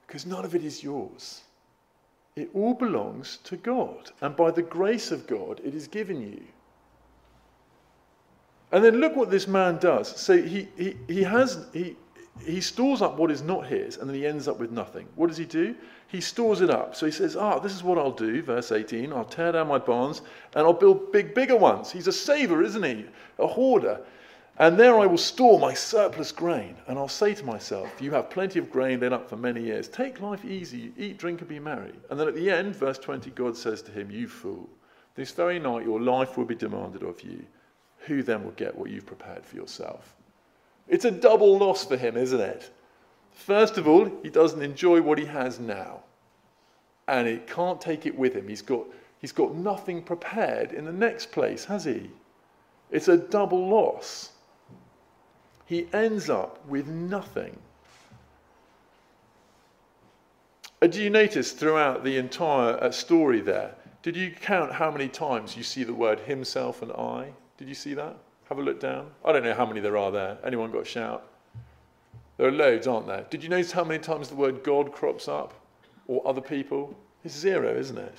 Because 0.08 0.26
none 0.26 0.46
of 0.46 0.56
it 0.56 0.64
is 0.64 0.82
yours. 0.82 1.42
It 2.36 2.50
all 2.54 2.74
belongs 2.74 3.38
to 3.44 3.58
God. 3.58 4.12
And 4.22 4.36
by 4.36 4.52
the 4.52 4.62
grace 4.62 5.12
of 5.12 5.28
God, 5.28 5.62
it 5.64 5.76
is 5.76 5.88
given 5.88 6.22
you. 6.22 6.42
And 8.72 8.84
then 8.84 8.96
look 8.96 9.16
what 9.16 9.30
this 9.30 9.48
man 9.48 9.78
does. 9.78 10.20
So 10.20 10.42
he, 10.42 10.68
he, 10.76 10.98
he 11.08 11.22
has, 11.22 11.68
he, 11.74 11.96
he 12.44 12.60
stores 12.60 13.04
up 13.04 13.18
what 13.18 13.30
is 13.30 13.44
not 13.44 13.68
his, 13.68 13.98
and 13.98 14.10
then 14.10 14.16
he 14.16 14.26
ends 14.26 14.48
up 14.48 14.60
with 14.60 14.72
nothing. 14.72 15.08
What 15.16 15.28
does 15.28 15.38
he 15.38 15.46
do? 15.46 15.76
He 16.08 16.22
stores 16.22 16.62
it 16.62 16.72
up. 16.72 16.96
So 16.96 17.06
he 17.06 17.12
says, 17.12 17.36
Ah, 17.36 17.60
this 17.60 17.72
is 17.72 17.84
what 17.84 18.00
I'll 18.00 18.12
do, 18.12 18.42
verse 18.42 18.72
18. 18.72 19.14
I'll 19.14 19.26
tear 19.26 19.52
down 19.52 19.68
my 19.68 19.78
barns 19.78 20.22
and 20.56 20.66
I'll 20.66 20.74
build 20.74 21.12
big, 21.12 21.36
bigger 21.36 21.56
ones. 21.56 21.92
He's 21.92 22.08
a 22.08 22.12
saver, 22.12 22.64
isn't 22.64 22.84
he? 22.84 23.06
A 23.38 23.46
hoarder. 23.46 24.02
And 24.58 24.80
there 24.80 25.00
I 25.00 25.08
will 25.08 25.18
store 25.18 25.60
my 25.60 25.74
surplus 25.74 26.32
grain. 26.32 26.76
And 26.88 27.00
I'll 27.00 27.08
say 27.08 27.34
to 27.34 27.44
myself, 27.44 28.02
You 28.02 28.12
have 28.12 28.30
plenty 28.30 28.60
of 28.60 28.70
grain 28.70 29.00
laid 29.00 29.14
up 29.14 29.28
for 29.28 29.36
many 29.36 29.64
years. 29.64 29.88
Take 29.88 30.22
life 30.22 30.46
easy, 30.46 30.94
eat, 30.98 31.18
drink, 31.18 31.40
and 31.40 31.50
be 31.50 31.60
merry. 31.60 31.94
And 32.10 32.20
then 32.20 32.28
at 32.28 32.36
the 32.36 32.52
end, 32.52 32.76
verse 32.76 33.00
20, 33.00 33.32
God 33.32 33.58
says 33.58 33.82
to 33.84 33.92
him, 33.92 34.12
You 34.12 34.28
fool, 34.28 34.70
this 35.16 35.32
very 35.32 35.60
night 35.60 35.86
your 35.86 36.00
life 36.00 36.38
will 36.38 36.46
be 36.46 36.56
demanded 36.56 37.04
of 37.04 37.22
you 37.22 37.44
who 38.06 38.22
then 38.22 38.44
will 38.44 38.52
get 38.52 38.76
what 38.76 38.90
you've 38.90 39.06
prepared 39.06 39.46
for 39.46 39.56
yourself? 39.56 40.16
It's 40.88 41.06
a 41.06 41.12
double 41.12 41.58
loss 41.58 41.86
for 41.86 41.98
him, 41.98 42.18
isn't 42.18 42.40
it? 42.40 42.70
First 43.32 43.78
of 43.78 43.88
all, 43.88 44.12
he 44.22 44.30
doesn't 44.30 44.62
enjoy 44.62 45.02
what 45.02 45.18
he 45.18 45.26
has 45.26 45.60
now. 45.60 46.02
And 47.08 47.28
he 47.28 47.38
can't 47.38 47.82
take 47.82 48.06
it 48.06 48.18
with 48.18 48.34
him. 48.34 48.48
He's 48.48 48.62
got, 48.62 48.86
he's 49.20 49.32
got 49.32 49.56
nothing 49.56 50.04
prepared 50.04 50.74
in 50.74 50.86
the 50.86 50.94
next 50.94 51.32
place, 51.32 51.66
has 51.66 51.86
he? 51.86 52.10
It's 52.92 53.08
a 53.08 53.18
double 53.18 53.68
loss. 53.68 54.33
He 55.66 55.88
ends 55.94 56.30
up 56.30 56.66
with 56.68 56.88
nothing. 56.88 57.58
Uh, 60.82 60.88
do 60.88 61.02
you 61.02 61.10
notice 61.10 61.54
throughout 61.54 62.04
the 62.04 62.18
entire 62.18 62.76
uh, 62.84 62.92
story 62.92 63.40
there, 63.40 63.74
did 64.02 64.18
you 64.18 64.32
count 64.32 64.74
how 64.74 64.92
many 64.92 65.08
times 65.08 65.56
you 65.56 65.64
see 65.64 65.86
the 65.86 65.94
word 65.94 66.20
himself 66.20 66.82
and 66.82 66.92
I? 66.92 67.32
Did 67.58 67.70
you 67.70 67.76
see 67.76 67.94
that? 67.94 68.18
Have 68.50 68.58
a 68.58 68.62
look 68.62 68.82
down. 68.82 69.10
I 69.24 69.32
don't 69.32 69.44
know 69.44 69.54
how 69.54 69.66
many 69.66 69.80
there 69.80 69.98
are 69.98 70.12
there. 70.12 70.38
Anyone 70.46 70.72
got 70.72 70.82
a 70.82 70.86
shout? 70.86 71.26
There 72.36 72.48
are 72.48 72.52
loads, 72.52 72.86
aren't 72.86 73.08
there? 73.08 73.26
Did 73.30 73.44
you 73.44 73.50
notice 73.50 73.72
how 73.72 73.86
many 73.86 74.04
times 74.04 74.28
the 74.28 74.36
word 74.36 74.64
God 74.64 74.92
crops 74.92 75.30
up? 75.30 75.54
Or 76.08 76.28
other 76.28 76.42
people? 76.42 76.94
It's 77.24 77.34
zero, 77.34 77.74
isn't 77.74 77.98
it? 77.98 78.18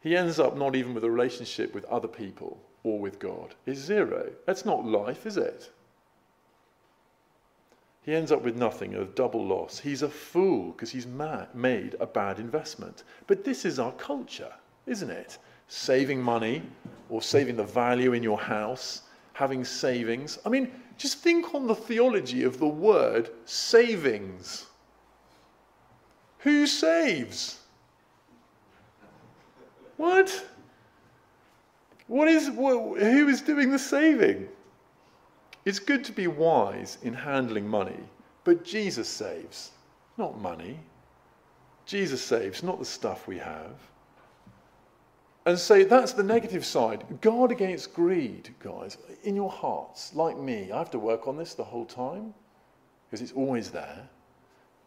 He 0.00 0.16
ends 0.16 0.40
up 0.40 0.56
not 0.56 0.74
even 0.74 0.94
with 0.94 1.04
a 1.04 1.10
relationship 1.10 1.74
with 1.74 1.84
other 1.84 2.08
people 2.08 2.58
or 2.84 2.98
with 2.98 3.18
God. 3.18 3.54
It's 3.66 3.78
zero. 3.78 4.30
That's 4.46 4.64
not 4.64 4.86
life, 4.86 5.26
is 5.26 5.36
it? 5.36 5.70
He 8.04 8.14
ends 8.14 8.32
up 8.32 8.42
with 8.42 8.56
nothing, 8.56 8.96
a 8.96 9.04
double 9.04 9.46
loss. 9.46 9.78
He's 9.78 10.02
a 10.02 10.08
fool 10.08 10.72
because 10.72 10.90
he's 10.90 11.06
made 11.06 11.94
a 12.00 12.06
bad 12.06 12.40
investment. 12.40 13.04
But 13.28 13.44
this 13.44 13.64
is 13.64 13.78
our 13.78 13.92
culture, 13.92 14.52
isn't 14.86 15.10
it? 15.10 15.38
Saving 15.68 16.20
money 16.20 16.62
or 17.08 17.22
saving 17.22 17.56
the 17.56 17.64
value 17.64 18.12
in 18.12 18.22
your 18.22 18.38
house, 18.38 19.02
having 19.34 19.64
savings. 19.64 20.40
I 20.44 20.48
mean, 20.48 20.72
just 20.98 21.18
think 21.18 21.54
on 21.54 21.68
the 21.68 21.76
theology 21.76 22.42
of 22.42 22.58
the 22.58 22.66
word 22.66 23.30
savings. 23.44 24.66
Who 26.38 26.66
saves? 26.66 27.60
What? 29.96 30.44
What 32.08 32.26
is, 32.26 32.48
who 32.48 33.28
is 33.28 33.40
doing 33.40 33.70
the 33.70 33.78
saving? 33.78 34.48
It's 35.64 35.78
good 35.78 36.04
to 36.04 36.12
be 36.12 36.26
wise 36.26 36.98
in 37.02 37.14
handling 37.14 37.68
money, 37.68 38.00
but 38.44 38.64
Jesus 38.64 39.08
saves, 39.08 39.70
not 40.18 40.40
money. 40.40 40.78
Jesus 41.86 42.22
saves, 42.22 42.62
not 42.62 42.78
the 42.78 42.84
stuff 42.84 43.28
we 43.28 43.38
have. 43.38 43.74
And 45.44 45.58
so 45.58 45.82
that's 45.82 46.12
the 46.12 46.22
negative 46.22 46.64
side. 46.64 47.04
Guard 47.20 47.50
against 47.50 47.94
greed, 47.94 48.54
guys, 48.60 48.98
in 49.24 49.34
your 49.34 49.50
hearts, 49.50 50.14
like 50.14 50.36
me. 50.38 50.70
I 50.70 50.78
have 50.78 50.90
to 50.92 50.98
work 50.98 51.26
on 51.26 51.36
this 51.36 51.54
the 51.54 51.64
whole 51.64 51.84
time 51.84 52.32
because 53.04 53.20
it's 53.20 53.32
always 53.32 53.70
there. 53.70 54.08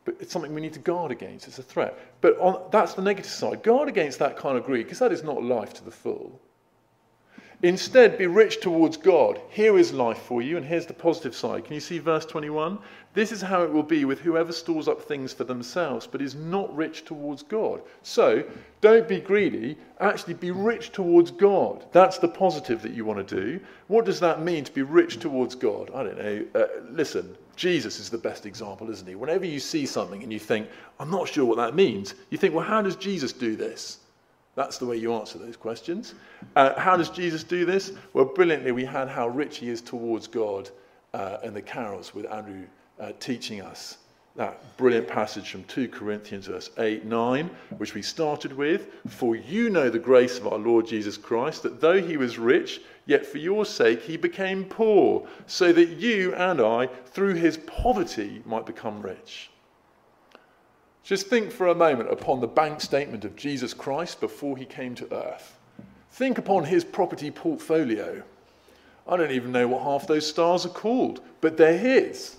But 0.05 0.15
it's 0.19 0.31
something 0.31 0.53
we 0.53 0.61
need 0.61 0.73
to 0.73 0.79
guard 0.79 1.11
against. 1.11 1.47
It's 1.47 1.59
a 1.59 1.63
threat. 1.63 1.97
But 2.21 2.37
on, 2.37 2.69
that's 2.71 2.93
the 2.93 3.01
negative 3.01 3.31
side. 3.31 3.63
Guard 3.63 3.89
against 3.89 4.19
that 4.19 4.37
kind 4.37 4.57
of 4.57 4.63
greed 4.63 4.85
because 4.85 4.99
that 4.99 5.11
is 5.11 5.23
not 5.23 5.43
life 5.43 5.73
to 5.73 5.83
the 5.83 5.91
full. 5.91 6.39
Instead, 7.63 8.17
be 8.17 8.27
rich 8.27 8.59
towards 8.59 8.97
God. 8.97 9.39
Here 9.49 9.77
is 9.77 9.93
life 9.93 10.17
for 10.17 10.41
you, 10.41 10.57
and 10.57 10.65
here's 10.65 10.85
the 10.85 10.93
positive 10.93 11.35
side. 11.35 11.65
Can 11.65 11.73
you 11.73 11.79
see 11.79 11.99
verse 11.99 12.25
21? 12.25 12.77
This 13.13 13.31
is 13.31 13.41
how 13.41 13.63
it 13.63 13.71
will 13.71 13.83
be 13.83 14.03
with 14.03 14.19
whoever 14.19 14.51
stores 14.51 14.89
up 14.89 15.01
things 15.01 15.31
for 15.31 15.45
themselves, 15.45 16.05
but 16.05 16.21
is 16.21 16.35
not 16.35 16.75
rich 16.75 17.05
towards 17.05 17.43
God. 17.43 17.81
So, 18.03 18.43
don't 18.81 19.07
be 19.07 19.21
greedy, 19.21 19.77
actually 20.01 20.33
be 20.33 20.51
rich 20.51 20.91
towards 20.91 21.31
God. 21.31 21.85
That's 21.93 22.17
the 22.17 22.27
positive 22.27 22.81
that 22.81 22.93
you 22.93 23.05
want 23.05 23.25
to 23.25 23.35
do. 23.35 23.59
What 23.87 24.03
does 24.03 24.19
that 24.19 24.41
mean 24.41 24.65
to 24.65 24.73
be 24.73 24.81
rich 24.81 25.19
towards 25.19 25.55
God? 25.55 25.91
I 25.95 26.03
don't 26.03 26.17
know. 26.17 26.45
Uh, 26.53 26.65
listen, 26.89 27.37
Jesus 27.55 27.99
is 27.99 28.09
the 28.09 28.17
best 28.17 28.45
example, 28.45 28.89
isn't 28.89 29.07
he? 29.07 29.15
Whenever 29.15 29.45
you 29.45 29.59
see 29.61 29.85
something 29.85 30.21
and 30.21 30.33
you 30.33 30.39
think, 30.39 30.67
I'm 30.99 31.09
not 31.09 31.29
sure 31.29 31.45
what 31.45 31.57
that 31.57 31.73
means, 31.73 32.15
you 32.29 32.37
think, 32.37 32.53
well, 32.53 32.65
how 32.65 32.81
does 32.81 32.97
Jesus 32.97 33.31
do 33.31 33.55
this? 33.55 33.99
That's 34.55 34.77
the 34.77 34.85
way 34.85 34.97
you 34.97 35.13
answer 35.13 35.37
those 35.37 35.57
questions. 35.57 36.15
Uh, 36.55 36.79
how 36.79 36.95
does 36.95 37.09
Jesus 37.09 37.43
do 37.43 37.65
this? 37.65 37.91
Well, 38.13 38.25
brilliantly, 38.25 38.71
we 38.71 38.85
had 38.85 39.09
how 39.09 39.27
rich 39.27 39.57
he 39.57 39.69
is 39.69 39.81
towards 39.81 40.27
God 40.27 40.69
uh, 41.13 41.37
in 41.43 41.53
the 41.53 41.61
carols 41.61 42.13
with 42.13 42.25
Andrew 42.31 42.63
uh, 42.99 43.11
teaching 43.19 43.61
us 43.61 43.97
that 44.35 44.77
brilliant 44.77 45.07
passage 45.07 45.49
from 45.49 45.63
2 45.63 45.87
Corinthians, 45.87 46.47
verse 46.47 46.69
8 46.77 47.05
9, 47.05 47.49
which 47.77 47.93
we 47.93 48.01
started 48.01 48.53
with. 48.53 48.87
For 49.07 49.35
you 49.35 49.69
know 49.69 49.89
the 49.89 49.99
grace 49.99 50.37
of 50.37 50.47
our 50.47 50.57
Lord 50.59 50.85
Jesus 50.85 51.17
Christ, 51.17 51.63
that 51.63 51.79
though 51.79 52.01
he 52.01 52.17
was 52.17 52.37
rich, 52.37 52.81
yet 53.05 53.25
for 53.25 53.37
your 53.37 53.65
sake 53.65 54.01
he 54.01 54.17
became 54.17 54.65
poor, 54.65 55.25
so 55.47 55.71
that 55.71 55.89
you 55.89 56.33
and 56.35 56.59
I, 56.59 56.87
through 56.87 57.35
his 57.35 57.57
poverty, 57.57 58.41
might 58.45 58.65
become 58.65 59.01
rich. 59.01 59.49
Just 61.05 61.27
think 61.27 61.51
for 61.51 61.67
a 61.67 61.75
moment 61.75 62.11
upon 62.11 62.41
the 62.41 62.47
bank 62.47 62.81
statement 62.81 63.25
of 63.25 63.35
Jesus 63.35 63.75
Christ 63.75 64.19
before 64.19 64.57
he 64.57 64.65
came 64.65 64.95
to 64.95 65.13
earth. 65.13 65.59
Think 66.09 66.39
upon 66.39 66.63
his 66.63 66.83
property 66.83 67.29
portfolio. 67.29 68.23
I 69.07 69.15
don't 69.15 69.29
even 69.29 69.51
know 69.51 69.67
what 69.67 69.83
half 69.83 70.07
those 70.07 70.27
stars 70.27 70.65
are 70.65 70.69
called, 70.69 71.21
but 71.41 71.57
they're 71.57 71.77
his. 71.77 72.37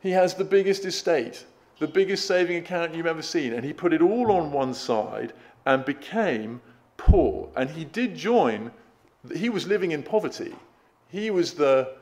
He 0.00 0.10
has 0.10 0.34
the 0.34 0.42
biggest 0.42 0.84
estate, 0.84 1.46
the 1.78 1.86
biggest 1.86 2.26
saving 2.26 2.56
account 2.56 2.92
you've 2.92 3.06
ever 3.06 3.22
seen, 3.22 3.52
and 3.52 3.64
he 3.64 3.72
put 3.72 3.92
it 3.92 4.02
all 4.02 4.32
on 4.32 4.50
one 4.50 4.74
side 4.74 5.32
and 5.64 5.84
became 5.84 6.60
poor. 6.96 7.48
And 7.54 7.70
he 7.70 7.84
did 7.84 8.16
join, 8.16 8.72
he 9.32 9.48
was 9.48 9.68
living 9.68 9.92
in 9.92 10.02
poverty. 10.02 10.56
He 11.08 11.30
was 11.30 11.54
the 11.54 11.95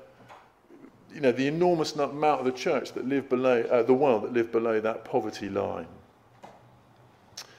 you 1.14 1.20
know, 1.20 1.32
the 1.32 1.46
enormous 1.46 1.94
amount 1.94 2.40
of 2.40 2.44
the 2.44 2.52
church 2.52 2.92
that 2.92 3.06
lived 3.06 3.28
below, 3.28 3.62
uh, 3.62 3.82
the 3.82 3.94
world 3.94 4.24
that 4.24 4.32
lived 4.32 4.50
below 4.50 4.80
that 4.80 5.04
poverty 5.04 5.48
line. 5.48 5.86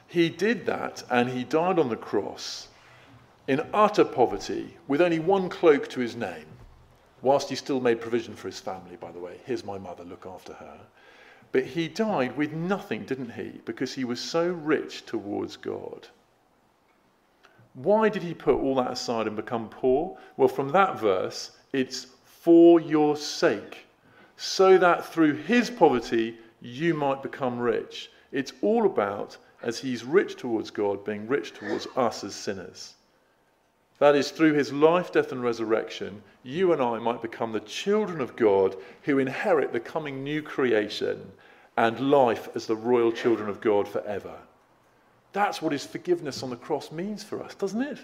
He 0.07 0.29
did 0.29 0.65
that 0.65 1.03
and 1.09 1.29
he 1.29 1.43
died 1.43 1.79
on 1.79 1.89
the 1.89 1.95
cross 1.95 2.67
in 3.47 3.65
utter 3.73 4.03
poverty 4.03 4.75
with 4.87 5.01
only 5.01 5.19
one 5.19 5.49
cloak 5.49 5.87
to 5.89 5.99
his 5.99 6.15
name, 6.15 6.45
whilst 7.21 7.49
he 7.49 7.55
still 7.55 7.79
made 7.79 8.01
provision 8.01 8.35
for 8.35 8.47
his 8.47 8.59
family, 8.59 8.97
by 8.97 9.11
the 9.11 9.19
way. 9.19 9.39
Here's 9.45 9.63
my 9.63 9.77
mother, 9.77 10.03
look 10.03 10.25
after 10.25 10.53
her. 10.53 10.79
But 11.51 11.63
he 11.65 11.87
died 11.87 12.35
with 12.35 12.51
nothing, 12.51 13.03
didn't 13.05 13.31
he? 13.31 13.61
Because 13.63 13.93
he 13.93 14.03
was 14.03 14.19
so 14.19 14.47
rich 14.47 15.05
towards 15.05 15.55
God. 15.55 16.07
Why 17.73 18.09
did 18.09 18.23
he 18.23 18.33
put 18.33 18.55
all 18.55 18.75
that 18.75 18.91
aside 18.91 19.27
and 19.27 19.35
become 19.35 19.69
poor? 19.69 20.17
Well, 20.37 20.47
from 20.47 20.69
that 20.69 20.99
verse, 20.99 21.51
it's 21.73 22.07
for 22.45 22.79
your 22.79 23.17
sake, 23.17 23.87
so 24.37 24.77
that 24.77 25.03
through 25.03 25.33
his 25.33 25.71
poverty 25.71 26.37
you 26.61 26.93
might 26.93 27.23
become 27.23 27.57
rich. 27.57 28.11
It's 28.31 28.53
all 28.61 28.85
about, 28.85 29.35
as 29.63 29.79
he's 29.79 30.03
rich 30.03 30.35
towards 30.35 30.69
God, 30.69 31.03
being 31.03 31.27
rich 31.27 31.55
towards 31.55 31.87
us 31.95 32.23
as 32.23 32.35
sinners. 32.35 32.93
That 33.97 34.15
is, 34.15 34.29
through 34.29 34.53
his 34.53 34.71
life, 34.71 35.11
death, 35.11 35.31
and 35.31 35.41
resurrection, 35.41 36.21
you 36.43 36.71
and 36.71 36.83
I 36.83 36.99
might 36.99 37.23
become 37.23 37.51
the 37.51 37.61
children 37.61 38.21
of 38.21 38.35
God 38.35 38.75
who 39.01 39.17
inherit 39.17 39.73
the 39.73 39.79
coming 39.79 40.23
new 40.23 40.43
creation 40.43 41.31
and 41.77 42.11
life 42.11 42.49
as 42.53 42.67
the 42.67 42.75
royal 42.75 43.11
children 43.11 43.49
of 43.49 43.59
God 43.59 43.87
forever. 43.87 44.37
That's 45.33 45.63
what 45.63 45.71
his 45.71 45.87
forgiveness 45.87 46.43
on 46.43 46.51
the 46.51 46.57
cross 46.57 46.91
means 46.91 47.23
for 47.23 47.41
us, 47.41 47.55
doesn't 47.55 47.81
it? 47.81 47.97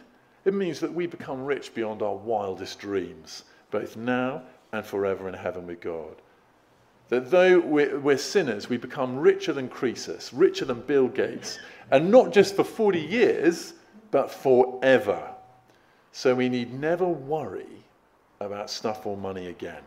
It 0.45 0.55
means 0.55 0.79
that 0.79 0.95
we 0.95 1.05
become 1.05 1.45
rich 1.45 1.75
beyond 1.75 2.01
our 2.01 2.15
wildest 2.15 2.79
dreams 2.79 3.43
both 3.71 3.97
now 3.97 4.43
and 4.71 4.85
forever 4.85 5.27
in 5.27 5.33
heaven 5.33 5.65
with 5.65 5.81
God. 5.81 6.15
That 7.09 7.29
though 7.29 7.59
we're, 7.59 7.99
we're, 7.99 8.17
sinners, 8.17 8.69
we 8.69 8.77
become 8.77 9.17
richer 9.17 9.51
than 9.51 9.67
Croesus, 9.67 10.31
richer 10.31 10.65
than 10.65 10.81
Bill 10.81 11.07
Gates, 11.07 11.59
and 11.89 12.09
not 12.09 12.31
just 12.31 12.55
for 12.55 12.63
40 12.63 13.01
years, 13.01 13.73
but 14.11 14.31
forever. 14.31 15.33
So 16.13 16.35
we 16.35 16.47
need 16.47 16.73
never 16.73 17.05
worry 17.05 17.83
about 18.39 18.69
stuff 18.69 19.05
or 19.05 19.17
money 19.17 19.47
again. 19.47 19.83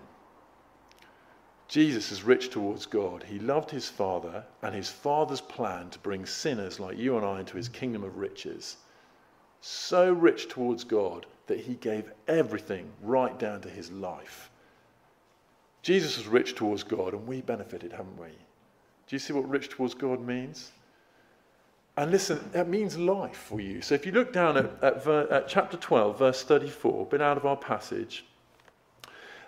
Jesus 1.69 2.13
is 2.13 2.23
rich 2.23 2.51
towards 2.51 2.87
God. 2.87 3.23
He 3.23 3.39
loved 3.39 3.71
his 3.71 3.89
Father 3.89 4.45
and 4.63 4.75
his 4.75 4.91
Father's 4.91 5.41
plan 5.41 5.91
to 5.91 5.99
bring 5.99 6.27
sinners 6.27 6.79
like 6.79 6.99
you 6.99 7.17
and 7.17 7.25
I 7.25 7.41
into 7.41 7.57
his 7.57 7.69
kingdom 7.69 8.05
of 8.05 8.19
riches. 8.19 8.77
So 9.61 10.13
rich 10.13 10.49
towards 10.49 10.85
God 10.85 11.27
that 11.47 11.61
he 11.61 11.75
gave 11.75 12.11
everything 12.29 12.89
right 13.03 13.39
down 13.39 13.61
to 13.63 13.69
his 13.69 13.91
life. 13.91 14.51
Jesus 15.83 16.17
was 16.17 16.27
rich 16.27 16.55
towards 16.55 16.83
God, 16.83 17.13
and 17.13 17.27
we 17.27 17.43
benefited, 17.43 17.93
haven't 17.93 18.19
we? 18.19 18.29
Do 18.29 19.17
you 19.17 19.19
see 19.19 19.35
what 19.35 19.49
rich 19.49 19.69
towards 19.69 19.95
God 19.95 20.21
means? 20.21 20.73
And 21.97 22.11
listen, 22.11 22.41
that 22.53 22.69
means 22.69 22.97
life 22.99 23.37
for 23.37 23.61
you. 23.61 23.81
So 23.83 23.95
if 23.95 24.05
you 24.05 24.13
look 24.13 24.33
down 24.33 24.57
at, 24.57 24.83
at, 24.83 25.05
ver, 25.05 25.29
at 25.31 25.47
chapter 25.47 25.77
12, 25.77 26.19
verse 26.19 26.43
34, 26.43 27.03
a 27.03 27.05
bit 27.05 27.21
out 27.21 27.37
of 27.37 27.47
our 27.47 27.57
passage, 27.57 28.25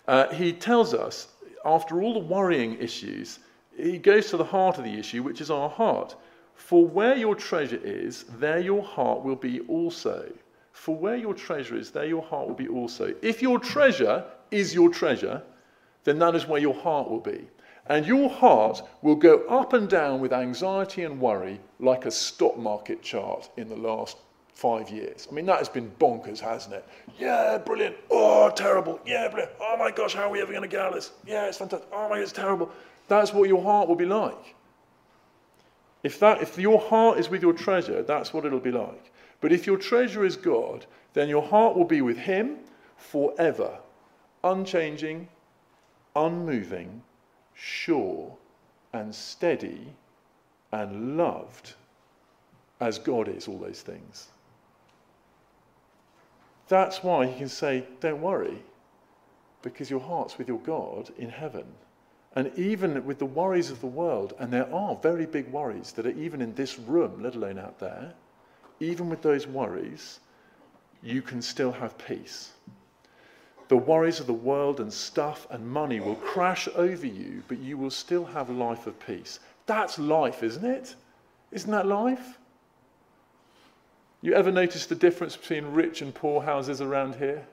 uh, 0.06 0.28
he 0.32 0.52
tells 0.52 0.94
us, 0.94 1.28
after 1.64 2.02
all 2.02 2.12
the 2.12 2.20
worrying 2.20 2.78
issues, 2.78 3.40
he 3.76 3.98
goes 3.98 4.30
to 4.30 4.36
the 4.36 4.44
heart 4.44 4.78
of 4.78 4.84
the 4.84 4.98
issue, 4.98 5.22
which 5.22 5.40
is 5.40 5.50
our 5.50 5.68
heart. 5.68 6.14
For 6.54 6.86
where 6.86 7.16
your 7.16 7.34
treasure 7.34 7.80
is, 7.82 8.24
there 8.38 8.60
your 8.60 8.82
heart 8.82 9.22
will 9.22 9.36
be 9.36 9.60
also. 9.60 10.30
For 10.86 10.94
where 10.94 11.16
your 11.16 11.34
treasure 11.34 11.74
is, 11.74 11.90
there 11.90 12.06
your 12.06 12.22
heart 12.22 12.46
will 12.46 12.54
be 12.54 12.68
also. 12.68 13.12
If 13.20 13.42
your 13.42 13.58
treasure 13.58 14.24
is 14.52 14.72
your 14.72 14.88
treasure, 14.88 15.42
then 16.04 16.20
that 16.20 16.36
is 16.36 16.46
where 16.46 16.60
your 16.60 16.74
heart 16.74 17.10
will 17.10 17.18
be. 17.18 17.48
And 17.86 18.06
your 18.06 18.30
heart 18.30 18.82
will 19.02 19.16
go 19.16 19.38
up 19.48 19.72
and 19.72 19.88
down 19.88 20.20
with 20.20 20.32
anxiety 20.32 21.02
and 21.02 21.20
worry 21.20 21.58
like 21.80 22.06
a 22.06 22.10
stock 22.12 22.56
market 22.56 23.02
chart 23.02 23.50
in 23.56 23.68
the 23.68 23.74
last 23.74 24.18
five 24.54 24.88
years. 24.88 25.26
I 25.28 25.34
mean, 25.34 25.44
that 25.46 25.58
has 25.58 25.68
been 25.68 25.90
bonkers, 25.98 26.38
hasn't 26.38 26.76
it? 26.76 26.84
Yeah, 27.18 27.58
brilliant. 27.58 27.96
Oh, 28.08 28.52
terrible. 28.54 29.00
Yeah, 29.04 29.26
brilliant. 29.26 29.56
Oh 29.60 29.76
my 29.76 29.90
gosh, 29.90 30.14
how 30.14 30.28
are 30.28 30.30
we 30.30 30.40
ever 30.40 30.52
going 30.52 30.62
to 30.62 30.68
get 30.68 30.82
out 30.82 30.90
of 30.90 30.94
this? 30.94 31.10
Yeah, 31.26 31.48
it's 31.48 31.58
fantastic. 31.58 31.88
Oh 31.92 32.08
my, 32.08 32.20
it's 32.20 32.30
terrible. 32.30 32.70
That's 33.08 33.32
what 33.32 33.48
your 33.48 33.60
heart 33.60 33.88
will 33.88 33.96
be 33.96 34.06
like. 34.06 34.54
If, 36.04 36.20
that, 36.20 36.42
if 36.42 36.56
your 36.56 36.78
heart 36.78 37.18
is 37.18 37.28
with 37.28 37.42
your 37.42 37.54
treasure, 37.54 38.04
that's 38.04 38.32
what 38.32 38.44
it'll 38.44 38.60
be 38.60 38.70
like. 38.70 39.10
But 39.40 39.52
if 39.52 39.66
your 39.66 39.76
treasure 39.76 40.24
is 40.24 40.36
God, 40.36 40.86
then 41.12 41.28
your 41.28 41.42
heart 41.42 41.76
will 41.76 41.84
be 41.84 42.02
with 42.02 42.18
Him 42.18 42.58
forever, 42.96 43.78
unchanging, 44.42 45.28
unmoving, 46.14 47.02
sure, 47.54 48.36
and 48.92 49.14
steady, 49.14 49.94
and 50.72 51.16
loved 51.16 51.74
as 52.80 52.98
God 52.98 53.28
is, 53.28 53.48
all 53.48 53.58
those 53.58 53.82
things. 53.82 54.28
That's 56.68 57.02
why 57.02 57.26
he 57.26 57.38
can 57.38 57.48
say, 57.48 57.84
Don't 58.00 58.20
worry, 58.20 58.62
because 59.62 59.90
your 59.90 60.00
heart's 60.00 60.36
with 60.36 60.48
your 60.48 60.58
God 60.58 61.10
in 61.16 61.30
heaven. 61.30 61.64
And 62.34 62.52
even 62.58 63.04
with 63.06 63.18
the 63.18 63.26
worries 63.26 63.70
of 63.70 63.80
the 63.80 63.86
world, 63.86 64.34
and 64.38 64.52
there 64.52 64.72
are 64.74 64.96
very 64.96 65.24
big 65.24 65.50
worries 65.50 65.92
that 65.92 66.06
are 66.06 66.10
even 66.10 66.42
in 66.42 66.54
this 66.54 66.78
room, 66.78 67.22
let 67.22 67.34
alone 67.34 67.58
out 67.58 67.78
there, 67.78 68.12
even 68.80 69.08
with 69.08 69.22
those 69.22 69.46
worries, 69.46 70.20
you 71.02 71.22
can 71.22 71.40
still 71.40 71.72
have 71.72 71.96
peace. 71.98 72.52
The 73.68 73.76
worries 73.76 74.20
of 74.20 74.26
the 74.26 74.32
world 74.32 74.80
and 74.80 74.92
stuff 74.92 75.46
and 75.50 75.66
money 75.66 76.00
will 76.00 76.14
crash 76.16 76.68
over 76.76 77.06
you, 77.06 77.42
but 77.48 77.58
you 77.58 77.76
will 77.76 77.90
still 77.90 78.24
have 78.24 78.48
a 78.48 78.52
life 78.52 78.86
of 78.86 78.98
peace. 79.04 79.40
That's 79.66 79.98
life, 79.98 80.42
isn't 80.42 80.64
it? 80.64 80.94
Isn't 81.50 81.70
that 81.72 81.86
life? 81.86 82.38
You 84.22 84.34
ever 84.34 84.52
notice 84.52 84.86
the 84.86 84.94
difference 84.94 85.36
between 85.36 85.66
rich 85.66 86.02
and 86.02 86.14
poor 86.14 86.42
houses 86.42 86.80
around 86.80 87.16
here? 87.16 87.46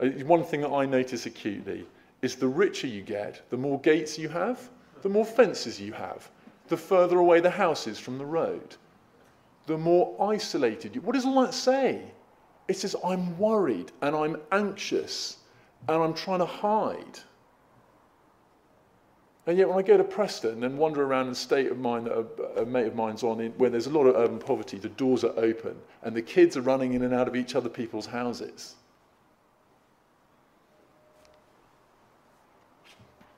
Uh, 0.00 0.08
one 0.24 0.44
thing 0.44 0.60
that 0.62 0.70
I 0.70 0.86
notice 0.86 1.26
acutely 1.26 1.86
is 2.22 2.36
the 2.36 2.48
richer 2.48 2.86
you 2.86 3.02
get, 3.02 3.42
the 3.50 3.56
more 3.56 3.80
gates 3.80 4.18
you 4.18 4.28
have, 4.28 4.70
the 5.02 5.08
more 5.08 5.24
fences 5.24 5.80
you 5.80 5.92
have, 5.92 6.30
the 6.68 6.76
further 6.76 7.18
away 7.18 7.40
the 7.40 7.50
house 7.50 7.86
is 7.86 7.98
from 7.98 8.18
the 8.18 8.26
road, 8.26 8.76
the 9.66 9.78
more 9.78 10.16
isolated 10.32 10.94
you. 10.94 11.00
What 11.00 11.14
does 11.14 11.24
all 11.24 11.42
that 11.42 11.54
say? 11.54 12.02
It 12.68 12.76
says, 12.76 12.94
I'm 13.04 13.38
worried 13.38 13.92
and 14.02 14.14
I'm 14.14 14.36
anxious 14.52 15.38
and 15.88 16.02
I'm 16.02 16.14
trying 16.14 16.40
to 16.40 16.46
hide. 16.46 17.20
And 19.46 19.58
yet, 19.58 19.68
when 19.68 19.78
I 19.78 19.82
go 19.82 19.96
to 19.96 20.04
Preston 20.04 20.62
and 20.64 20.78
wander 20.78 21.02
around 21.02 21.26
in 21.26 21.32
a 21.32 21.34
state 21.34 21.70
of 21.72 21.78
mind 21.78 22.06
that 22.06 22.12
a, 22.12 22.62
a 22.62 22.66
mate 22.66 22.86
of 22.86 22.94
mine's 22.94 23.22
on, 23.22 23.40
in, 23.40 23.52
where 23.52 23.70
there's 23.70 23.86
a 23.86 23.90
lot 23.90 24.04
of 24.04 24.14
urban 24.14 24.38
poverty, 24.38 24.78
the 24.78 24.90
doors 24.90 25.24
are 25.24 25.36
open 25.36 25.76
and 26.02 26.14
the 26.14 26.22
kids 26.22 26.56
are 26.56 26.60
running 26.60 26.92
in 26.94 27.02
and 27.02 27.14
out 27.14 27.26
of 27.26 27.34
each 27.34 27.54
other 27.54 27.68
people's 27.68 28.06
houses. 28.06 28.76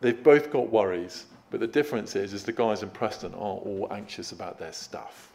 They've 0.01 0.23
both 0.23 0.51
got 0.51 0.71
worries, 0.71 1.27
but 1.51 1.61
the 1.61 1.67
difference 1.67 2.17
is, 2.17 2.33
is 2.33 2.43
the 2.43 2.53
guys 2.53 2.83
in 2.83 2.91
Preston 2.91 3.33
aren't 3.35 3.65
all 3.65 3.89
anxious 3.93 4.33
about 4.33 4.59
their 4.59 4.73
stuff. 4.73 5.32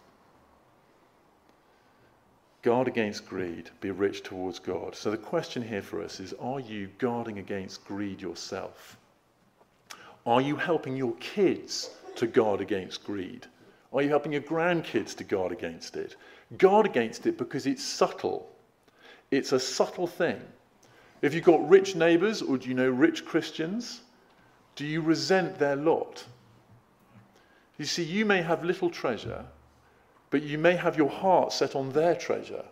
Guard 2.67 2.89
against 2.89 3.25
greed, 3.29 3.69
be 3.79 3.91
rich 3.91 4.23
towards 4.23 4.59
God. 4.59 4.93
So 4.93 5.09
the 5.09 5.15
question 5.15 5.63
here 5.63 5.81
for 5.81 6.03
us 6.03 6.19
is 6.19 6.33
are 6.33 6.59
you 6.59 6.89
guarding 6.97 7.39
against 7.39 7.85
greed 7.85 8.21
yourself? 8.21 8.97
Are 10.25 10.41
you 10.41 10.57
helping 10.57 10.97
your 10.97 11.15
kids 11.21 11.89
to 12.17 12.27
guard 12.27 12.59
against 12.59 13.05
greed? 13.05 13.47
Are 13.93 14.01
you 14.01 14.09
helping 14.09 14.33
your 14.33 14.41
grandkids 14.41 15.15
to 15.15 15.23
guard 15.23 15.53
against 15.53 15.95
it? 15.95 16.17
Guard 16.57 16.85
against 16.85 17.25
it 17.25 17.37
because 17.37 17.67
it's 17.67 17.85
subtle. 17.85 18.51
It's 19.31 19.53
a 19.53 19.61
subtle 19.61 20.05
thing. 20.05 20.41
If 21.21 21.33
you've 21.33 21.45
got 21.45 21.69
rich 21.69 21.95
neighbors 21.95 22.41
or 22.41 22.57
do 22.57 22.67
you 22.67 22.75
know 22.75 22.89
rich 22.89 23.23
Christians, 23.23 24.01
do 24.75 24.85
you 24.85 24.99
resent 24.99 25.57
their 25.57 25.77
lot? 25.77 26.25
You 27.77 27.85
see, 27.85 28.03
you 28.03 28.25
may 28.25 28.41
have 28.41 28.65
little 28.65 28.89
treasure, 28.89 29.45
but 30.29 30.43
you 30.43 30.57
may 30.57 30.75
have 30.75 30.97
your 30.97 31.09
heart 31.09 31.53
set 31.53 31.75
on 31.75 31.91
their 31.91 32.15
treasure. 32.15 32.65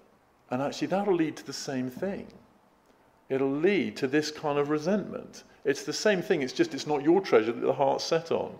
And 0.50 0.62
actually, 0.62 0.88
that'll 0.88 1.16
lead 1.16 1.38
to 1.38 1.46
the 1.46 1.54
same 1.54 1.90
thing. 1.90 2.28
It'll 3.30 3.50
lead 3.50 3.98
to 3.98 4.08
this 4.08 4.30
kind 4.30 4.60
of 4.60 4.70
resentment. 4.70 5.44
It's 5.64 5.84
the 5.84 5.94
same 5.94 6.22
thing, 6.22 6.42
it's 6.42 6.54
just 6.54 6.74
it's 6.74 6.86
not 6.86 7.04
your 7.04 7.22
treasure 7.22 7.52
that 7.52 7.62
the 7.62 7.74
heart's 7.74 8.04
set 8.04 8.32
on. 8.32 8.54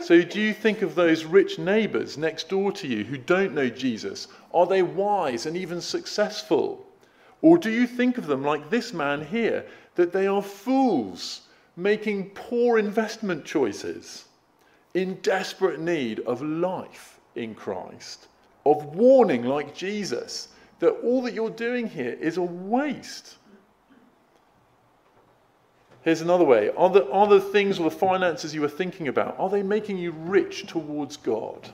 So, 0.00 0.22
do 0.22 0.40
you 0.40 0.54
think 0.54 0.82
of 0.82 0.94
those 0.94 1.24
rich 1.24 1.58
neighbors 1.58 2.16
next 2.16 2.48
door 2.48 2.70
to 2.72 2.86
you 2.86 3.02
who 3.02 3.18
don't 3.18 3.54
know 3.54 3.68
Jesus? 3.68 4.28
Are 4.54 4.66
they 4.66 4.82
wise 4.82 5.46
and 5.46 5.56
even 5.56 5.80
successful? 5.80 6.86
Or 7.42 7.58
do 7.58 7.70
you 7.70 7.86
think 7.86 8.16
of 8.16 8.26
them 8.26 8.44
like 8.44 8.70
this 8.70 8.92
man 8.92 9.24
here, 9.24 9.66
that 9.96 10.12
they 10.12 10.26
are 10.26 10.42
fools 10.42 11.42
making 11.76 12.30
poor 12.30 12.78
investment 12.78 13.44
choices 13.44 14.26
in 14.94 15.14
desperate 15.16 15.80
need 15.80 16.20
of 16.20 16.40
life 16.40 17.15
in 17.36 17.54
Christ, 17.54 18.28
of 18.64 18.84
warning 18.96 19.44
like 19.44 19.74
Jesus 19.74 20.48
that 20.80 20.90
all 21.02 21.22
that 21.22 21.34
you're 21.34 21.50
doing 21.50 21.88
here 21.88 22.16
is 22.20 22.36
a 22.36 22.42
waste? 22.42 23.36
Here's 26.02 26.20
another 26.20 26.44
way. 26.44 26.70
Are 26.76 26.90
the, 26.90 27.10
are 27.10 27.26
the 27.26 27.40
things 27.40 27.80
or 27.80 27.90
the 27.90 27.96
finances 27.96 28.54
you 28.54 28.62
are 28.62 28.68
thinking 28.68 29.08
about, 29.08 29.34
are 29.38 29.50
they 29.50 29.62
making 29.62 29.98
you 29.98 30.12
rich 30.12 30.66
towards 30.66 31.16
God? 31.16 31.68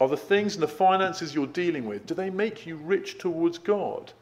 Are 0.00 0.08
the 0.08 0.16
things 0.16 0.54
and 0.54 0.62
the 0.62 0.68
finances 0.68 1.34
you're 1.34 1.46
dealing 1.46 1.86
with, 1.86 2.06
do 2.06 2.14
they 2.14 2.30
make 2.30 2.66
you 2.66 2.76
rich 2.76 3.18
towards 3.18 3.58
God? 3.58 4.12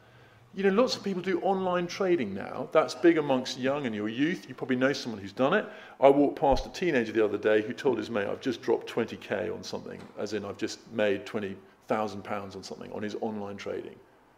You 0.55 0.63
know, 0.63 0.81
lots 0.81 0.95
of 0.95 1.03
people 1.03 1.21
do 1.21 1.41
online 1.41 1.85
trading 1.85 2.33
now. 2.33 2.69
That's 2.71 2.95
big 2.95 3.17
amongst 3.17 3.59
young 3.59 3.85
and 3.85 3.93
your 3.93 4.07
youth. 4.07 4.47
You 4.47 4.55
probably 4.55 4.77
know 4.77 4.93
someone 4.93 5.19
who's 5.19 5.33
done 5.33 5.53
it. 5.53 5.65
I 5.99 6.07
walked 6.07 6.39
past 6.39 6.65
a 6.65 6.69
teenager 6.69 7.11
the 7.11 7.25
other 7.25 7.37
day 7.37 7.61
who 7.61 7.73
told 7.73 7.97
his 7.97 8.09
mate, 8.09 8.25
I've 8.25 8.39
just 8.39 8.61
dropped 8.61 8.89
20k 8.89 9.53
on 9.53 9.63
something, 9.63 9.99
as 10.17 10.31
in 10.31 10.45
I've 10.45 10.57
just 10.57 10.79
made 10.93 11.25
20,000 11.25 12.23
pounds 12.23 12.55
on 12.55 12.63
something 12.63 12.89
on 12.93 13.03
his 13.03 13.15
online 13.19 13.57
trading. 13.57 13.95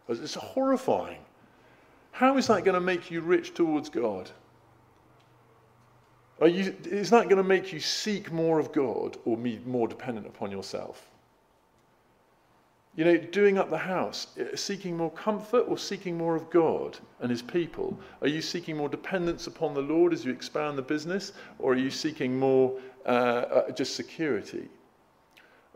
It's 0.08 0.34
horrifying. 0.34 1.20
How 2.10 2.36
is 2.36 2.48
that 2.48 2.64
going 2.64 2.74
to 2.74 2.80
make 2.80 3.12
you 3.12 3.20
rich 3.20 3.54
towards 3.54 3.88
God? 3.88 4.28
You, 6.40 6.74
is 6.84 7.10
that 7.10 7.24
going 7.24 7.36
to 7.36 7.44
make 7.44 7.72
you 7.72 7.78
seek 7.78 8.32
more 8.32 8.58
of 8.58 8.72
God 8.72 9.18
or 9.24 9.36
be 9.36 9.60
more 9.66 9.86
dependent 9.86 10.26
upon 10.26 10.50
yourself? 10.50 11.08
You 12.98 13.04
know, 13.04 13.16
doing 13.16 13.58
up 13.58 13.70
the 13.70 13.78
house, 13.78 14.26
eh, 14.40 14.56
seeking 14.56 14.96
more 14.96 15.12
comfort 15.12 15.66
or 15.68 15.78
seeking 15.78 16.18
more 16.18 16.34
of 16.34 16.50
God 16.50 16.98
and 17.20 17.30
His 17.30 17.42
people? 17.42 17.96
Are 18.22 18.26
you 18.26 18.42
seeking 18.42 18.76
more 18.76 18.88
dependence 18.88 19.46
upon 19.46 19.72
the 19.72 19.80
Lord 19.80 20.12
as 20.12 20.24
you 20.24 20.32
expand 20.32 20.76
the 20.76 20.82
business, 20.82 21.32
or 21.60 21.74
are 21.74 21.76
you 21.76 21.92
seeking 21.92 22.36
more 22.36 22.76
uh, 23.06 23.08
uh, 23.08 23.70
just 23.70 23.94
security? 23.94 24.68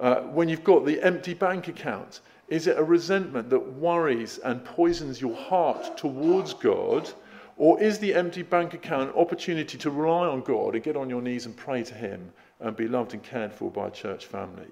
Uh, 0.00 0.22
when 0.22 0.48
you've 0.48 0.64
got 0.64 0.84
the 0.84 1.00
empty 1.00 1.32
bank 1.32 1.68
account, 1.68 2.22
is 2.48 2.66
it 2.66 2.76
a 2.76 2.82
resentment 2.82 3.50
that 3.50 3.72
worries 3.74 4.38
and 4.38 4.64
poisons 4.64 5.20
your 5.20 5.36
heart 5.36 5.96
towards 5.96 6.54
God? 6.54 7.08
Or 7.56 7.80
is 7.80 8.00
the 8.00 8.16
empty 8.16 8.42
bank 8.42 8.74
account 8.74 9.10
an 9.10 9.16
opportunity 9.16 9.78
to 9.78 9.92
rely 9.92 10.26
on 10.26 10.40
God 10.40 10.74
and 10.74 10.82
get 10.82 10.96
on 10.96 11.08
your 11.08 11.22
knees 11.22 11.46
and 11.46 11.56
pray 11.56 11.84
to 11.84 11.94
Him 11.94 12.32
and 12.58 12.74
be 12.74 12.88
loved 12.88 13.14
and 13.14 13.22
cared 13.22 13.52
for 13.52 13.70
by 13.70 13.86
a 13.86 13.90
church 13.92 14.26
family? 14.26 14.66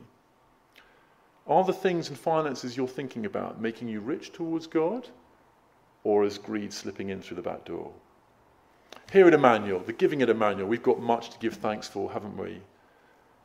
Are 1.47 1.65
the 1.65 1.73
things 1.73 2.09
and 2.09 2.19
finances 2.19 2.77
you're 2.77 2.89
thinking 2.89 3.27
about 3.27 3.61
making 3.61 3.89
you 3.89 4.01
rich 4.01 4.33
towards 4.33 4.67
God? 4.67 5.09
Or 6.05 6.25
is 6.25 6.39
greed 6.39 6.73
slipping 6.73 7.11
in 7.11 7.21
through 7.21 7.37
the 7.37 7.43
back 7.43 7.65
door? 7.65 7.93
Here 9.13 9.27
at 9.27 9.35
Emmanuel, 9.35 9.81
the 9.81 9.93
giving 9.93 10.23
at 10.23 10.31
Emmanuel, 10.31 10.69
we've 10.69 10.83
got 10.83 11.01
much 11.01 11.31
to 11.31 11.39
give 11.39 11.55
thanks 11.55 11.89
for, 11.89 12.13
haven't 12.13 12.37
we? 12.37 12.61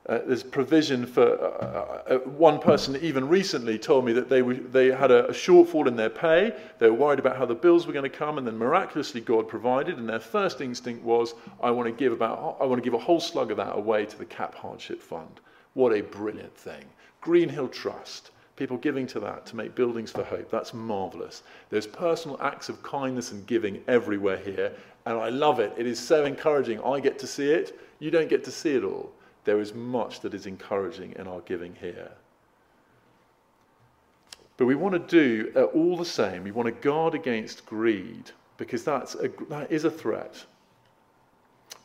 Uh, 0.08 0.19
there's 0.27 0.43
provision 0.43 1.03
for 1.03 1.23
uh, 1.23 1.47
uh, 1.47 2.15
uh, 2.15 2.17
one 2.29 2.60
person 2.60 2.95
even 2.97 3.27
recently 3.27 3.79
told 3.79 4.05
me 4.05 4.13
that 4.13 4.29
they, 4.29 4.43
were, 4.43 4.53
they 4.53 4.91
had 4.91 5.10
a, 5.10 5.25
a, 5.29 5.31
shortfall 5.31 5.88
in 5.88 5.95
their 5.95 6.12
pay. 6.12 6.55
They 6.77 6.88
were 6.91 6.95
worried 6.95 7.17
about 7.17 7.38
how 7.38 7.47
the 7.47 7.55
bills 7.55 7.88
were 7.88 7.93
going 7.93 8.10
to 8.10 8.15
come, 8.15 8.38
and 8.38 8.45
then 8.45 8.55
miraculously 8.55 9.19
God 9.21 9.47
provided. 9.47 9.97
And 9.97 10.08
their 10.08 10.19
first 10.19 10.62
instinct 10.62 11.03
was, 11.03 11.34
I 11.60 11.71
want 11.71 11.88
to 11.88 11.91
give 11.91 12.13
about 12.13 12.58
I 12.62 12.65
want 12.65 12.84
to 12.84 12.88
give 12.88 12.93
a 12.93 13.03
whole 13.03 13.19
slug 13.19 13.49
of 13.49 13.58
that 13.58 13.75
away 13.75 14.05
to 14.05 14.17
the 14.17 14.25
CAP 14.25 14.53
Hardship 14.53 15.01
Fund. 15.01 15.39
What 15.73 15.91
a 15.91 16.01
brilliant 16.01 16.55
thing! 16.55 16.86
Green 17.25 17.49
Hill 17.49 17.67
Trust, 17.67 18.31
people 18.55 18.77
giving 18.77 19.05
to 19.07 19.19
that 19.19 19.45
to 19.47 19.57
make 19.57 19.75
buildings 19.75 20.11
for 20.11 20.23
hope. 20.23 20.49
That's 20.49 20.73
marvelous. 20.73 21.43
There's 21.69 21.85
personal 21.85 22.39
acts 22.41 22.69
of 22.69 22.81
kindness 22.83 23.33
and 23.33 23.45
giving 23.45 23.83
everywhere 23.89 24.38
here, 24.38 24.71
and 25.05 25.17
I 25.17 25.27
love 25.27 25.59
it. 25.59 25.73
It 25.77 25.85
is 25.85 25.99
so 25.99 26.23
encouraging. 26.23 26.79
I 26.81 27.01
get 27.01 27.19
to 27.19 27.27
see 27.27 27.51
it. 27.51 27.77
You 27.99 28.11
don't 28.11 28.29
get 28.29 28.45
to 28.45 28.51
see 28.51 28.75
it 28.75 28.85
all 28.85 29.11
there 29.45 29.61
is 29.61 29.73
much 29.73 30.19
that 30.21 30.33
is 30.33 30.47
encouraging 30.47 31.13
in 31.13 31.27
our 31.27 31.39
giving 31.41 31.75
here. 31.75 32.11
But 34.57 34.65
we 34.65 34.75
want 34.75 34.93
to 34.93 34.99
do 34.99 35.51
uh, 35.55 35.63
all 35.65 35.95
the 35.95 36.05
same. 36.05 36.43
We 36.43 36.51
want 36.51 36.65
to 36.65 36.71
guard 36.71 37.13
against 37.13 37.65
greed 37.65 38.31
because 38.57 38.83
that's 38.83 39.15
a, 39.15 39.29
that 39.49 39.71
is 39.71 39.85
a 39.85 39.91
threat. 39.91 40.43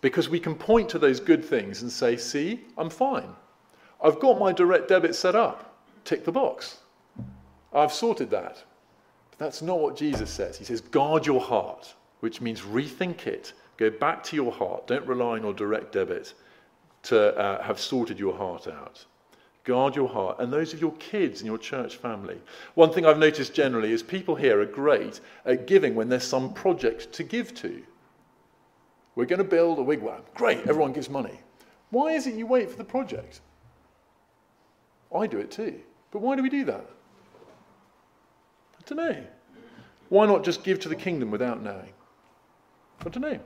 Because 0.01 0.29
we 0.29 0.41
can 0.41 0.55
point 0.55 0.89
to 0.91 0.99
those 0.99 1.21
good 1.21 1.45
things 1.45 1.83
and 1.83 1.93
say, 1.93 2.17
see, 2.17 2.61
I'm 2.79 2.89
fine. 2.89 3.35
I've 4.03 4.21
got 4.21 4.39
my 4.39 4.53
direct 4.53 4.89
debit 4.89 5.15
set 5.15 5.35
up. 5.35 5.77
Tick 6.05 6.25
the 6.25 6.33
box. 6.33 6.79
I've 7.73 7.93
sorted 7.93 8.31
that. 8.31 8.63
But 9.31 9.39
that's 9.39 9.63
not 9.63 9.81
what 9.81 9.97
Jesus 9.97 10.31
says. 10.31 10.57
He 10.57 10.65
says, 10.65 10.81
guard 10.81 11.27
your 11.27 11.41
heart, 11.41 11.95
which 12.21 12.41
means 12.41 12.63
rethink 12.63 13.27
it. 13.27 13.53
Go 13.77 13.91
back 13.91 14.23
to 14.25 14.37
your 14.37 14.53
heart. 14.53 14.87
Don't 14.87 15.07
rely 15.07 15.37
on 15.37 15.43
your 15.43 15.55
direct 15.55 15.93
debit 15.93 16.35
to 17.05 17.37
uh, 17.39 17.63
have 17.63 17.81
sorted 17.81 18.19
your 18.19 18.35
heart 18.35 18.67
out. 18.67 19.05
Guard 19.65 19.95
your 19.95 20.09
heart. 20.09 20.37
And 20.41 20.53
those 20.53 20.73
of 20.73 20.81
your 20.81 20.93
kids 20.95 21.41
in 21.41 21.47
your 21.47 21.59
church 21.59 21.97
family. 21.97 22.41
One 22.75 22.93
thing 22.93 23.07
I've 23.07 23.19
noticed 23.19 23.55
generally 23.55 23.93
is 23.93 24.03
people 24.03 24.35
here 24.35 24.61
are 24.61 24.67
great 24.67 25.21
at 25.45 25.67
giving 25.67 25.95
when 25.95 26.09
there's 26.09 26.25
some 26.25 26.53
project 26.53 27.13
to 27.13 27.23
give 27.23 27.55
to. 27.57 27.83
We're 29.15 29.27
going 29.27 29.39
to 29.39 29.45
build 29.45 29.79
a 29.79 29.83
wigwam. 29.83 30.23
Great, 30.35 30.61
everyone 30.61 30.93
gives 30.93 31.11
money. 31.11 31.41
Why 31.91 32.13
is 32.13 32.27
it 32.27 32.35
you 32.35 32.47
wait 32.47 32.71
for 32.71 32.77
the 32.77 32.85
project? 32.85 33.41
I 35.15 35.27
do 35.27 35.39
it 35.39 35.51
too. 35.51 35.81
But 36.11 36.21
why 36.21 36.37
do 36.37 36.43
we 36.43 36.49
do 36.49 36.65
that? 36.65 36.87
I 38.79 38.83
don't 38.87 38.99
know. 38.99 39.17
Why 40.09 40.27
not 40.27 40.45
just 40.45 40.65
give 40.65 40.81
to 40.81 40.89
the 40.89 40.97
kingdom 40.97 41.31
without 41.31 41.63
knowing? 41.63 41.93
I 43.01 43.09
don't 43.09 43.23
know. 43.23 43.39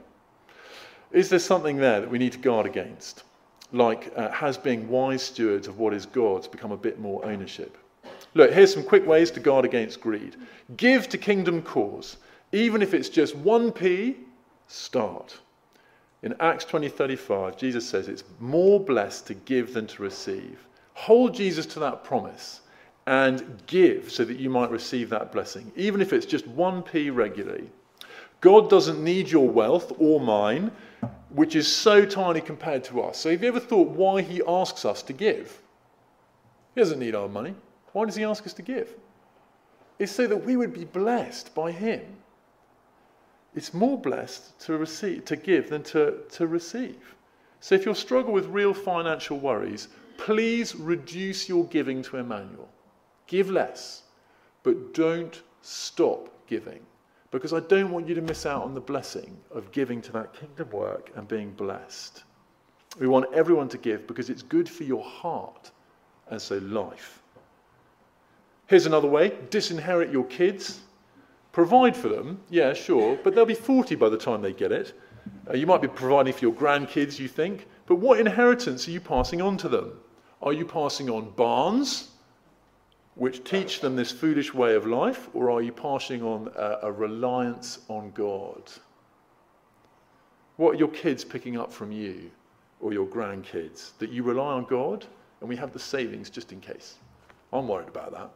Is 1.13 1.29
there 1.29 1.39
something 1.39 1.77
there 1.77 2.01
that 2.01 2.11
we 2.11 2.19
need 2.19 2.33
to 2.33 2.39
guard 2.39 2.67
against? 2.67 3.25
Like, 3.73 4.13
uh, 4.17 4.31
has 4.31 4.57
being 4.57 4.89
wise 4.89 5.23
stewards 5.23 5.69
of 5.69 5.79
what 5.79 5.95
is 5.95 6.07
God's 6.07 6.49
become 6.49 6.73
a 6.73 6.77
bit 6.77 6.99
more 6.99 7.25
ownership? 7.25 7.77
Look, 8.35 8.53
here's 8.53 8.73
some 8.73 8.83
quick 8.83 9.07
ways 9.07 9.31
to 9.33 9.41
guard 9.41 9.65
against 9.65 10.01
greed. 10.01 10.37
Give 10.77 11.09
to 11.09 11.19
kingdom 11.19 11.63
cause. 11.63 12.17
Even 12.53 12.83
if 12.83 12.95
it's 12.95 13.09
just 13.09 13.37
1p, 13.37 14.17
start. 14.67 15.39
In 16.23 16.35
Acts 16.41 16.65
20:35, 16.65 17.57
Jesus 17.57 17.87
says 17.87 18.09
it's 18.09 18.25
more 18.41 18.81
blessed 18.81 19.27
to 19.27 19.35
give 19.35 19.75
than 19.75 19.87
to 19.89 20.03
receive. 20.03 20.59
Hold 20.95 21.35
Jesus 21.35 21.67
to 21.67 21.81
that 21.81 22.05
promise 22.05 22.61
and 23.07 23.63
give 23.67 24.11
so 24.11 24.25
that 24.25 24.39
you 24.39 24.49
might 24.49 24.71
receive 24.71 25.11
that 25.11 25.33
blessing, 25.33 25.71
even 25.77 26.01
if 26.01 26.13
it's 26.13 26.27
just 26.27 26.49
1p 26.57 27.15
regularly. 27.15 27.71
God 28.41 28.71
doesn't 28.71 29.03
need 29.03 29.29
your 29.29 29.49
wealth 29.49 29.93
or 29.99 30.21
mine, 30.21 30.71
which 31.31 31.57
is 31.57 31.71
so 31.71 32.05
tiny 32.05 32.41
compared 32.41 32.85
to 32.85 33.03
us. 33.03 33.19
So, 33.19 33.31
have 33.31 33.43
you 33.43 33.49
ever 33.49 33.61
thought 33.61 33.89
why 33.89 34.23
he 34.23 34.43
asks 34.47 34.85
us 34.85 35.03
to 35.03 35.13
give? 35.13 35.61
He 36.75 36.81
doesn't 36.81 36.99
need 36.99 37.15
our 37.15 37.29
money. 37.29 37.55
Why 37.93 38.05
does 38.05 38.17
he 38.17 38.25
ask 38.25 38.47
us 38.47 38.53
to 38.55 38.63
give? 38.63 38.95
It's 39.99 40.13
so 40.13 40.27
that 40.27 40.45
we 40.45 40.57
would 40.57 40.73
be 40.73 40.85
blessed 40.85 41.55
by 41.55 41.71
him. 41.71 42.03
It's 43.55 43.73
more 43.73 43.99
blessed 43.99 44.59
to 44.61 44.77
receive, 44.77 45.25
to 45.27 45.37
give 45.37 45.71
than 45.71 45.83
to, 45.85 46.19
to 46.33 46.47
receive. 46.47 47.15
So 47.61 47.75
if 47.75 47.87
you 47.87 47.95
struggle 47.95 48.33
with 48.33 48.47
real 48.47 48.75
financial 48.75 49.39
worries, 49.39 49.89
please 50.17 50.75
reduce 50.75 51.49
your 51.49 51.65
giving 51.67 52.03
to 52.05 52.17
Emmanuel. 52.19 52.69
Give 53.27 53.51
less, 53.51 54.03
but 54.63 54.95
don't 54.95 55.43
stop 55.63 56.29
giving. 56.47 56.81
Because 57.31 57.53
I 57.53 57.61
don't 57.61 57.91
want 57.91 58.09
you 58.09 58.15
to 58.15 58.23
miss 58.23 58.47
out 58.47 58.63
on 58.63 58.75
the 58.75 58.81
blessing 58.81 59.37
of 59.51 59.73
giving 59.73 60.01
to 60.03 60.13
that 60.13 60.35
kingdom 60.35 60.71
work 60.71 61.11
and 61.17 61.27
being 61.27 61.51
blessed. 61.51 62.23
We 62.99 63.09
want 63.09 63.33
everyone 63.35 63.69
to 63.71 63.79
give 63.79 64.07
because 64.07 64.31
it's 64.31 64.43
good 64.43 64.69
for 64.69 64.85
your 64.85 65.03
heart 65.03 65.73
and 66.29 66.41
so 66.41 66.59
life. 66.59 67.23
Here's 68.67 68.87
another 68.87 69.09
way 69.09 69.33
disinherit 69.51 70.13
your 70.13 70.25
kids 70.25 70.81
Provide 71.55 71.97
for 71.97 72.09
them, 72.09 72.41
yeah, 72.51 72.73
sure, 72.73 73.17
but 73.23 73.33
they'll 73.33 73.47
be 73.47 73.55
40 73.55 73.95
by 73.95 74.09
the 74.09 74.19
time 74.19 74.43
they 74.43 74.53
get 74.53 74.73
it. 74.73 74.93
Uh, 75.49 75.55
you 75.55 75.69
might 75.69 75.81
be 75.81 75.87
providing 75.87 76.33
for 76.33 76.41
your 76.41 76.53
grandkids, 76.53 77.21
you 77.21 77.29
think, 77.29 77.69
but 77.87 77.95
what 77.95 78.19
inheritance 78.19 78.89
are 78.89 78.91
you 78.91 79.01
passing 79.01 79.41
on 79.41 79.57
to 79.59 79.69
them? 79.69 80.01
Are 80.43 80.53
you 80.53 80.65
passing 80.65 81.09
on 81.11 81.31
barns, 81.31 82.11
which 83.15 83.45
teach 83.45 83.81
them 83.81 83.97
this 83.97 84.11
foolish 84.11 84.53
way 84.53 84.75
of 84.75 84.87
life, 84.87 85.29
or 85.35 85.51
are 85.51 85.63
you 85.63 85.73
passing 85.73 86.23
on 86.23 86.51
a, 86.57 86.79
a 86.83 86.93
reliance 86.93 87.81
on 87.89 88.11
God? 88.11 88.71
What 90.57 90.77
are 90.77 90.79
your 90.79 90.89
kids 90.89 91.25
picking 91.25 91.59
up 91.59 91.73
from 91.73 91.91
you 91.91 92.31
or 92.81 92.93
your 92.93 93.07
grandkids? 93.07 93.97
That 93.99 94.11
you 94.11 94.23
rely 94.23 94.53
on 94.53 94.65
God 94.65 95.07
and 95.41 95.49
we 95.49 95.57
have 95.57 95.73
the 95.73 95.79
savings 95.79 96.31
just 96.31 96.53
in 96.53 96.61
case. 96.61 96.97
I'm 97.53 97.69
worried 97.69 97.89
about 97.89 98.13
that. 98.13 98.31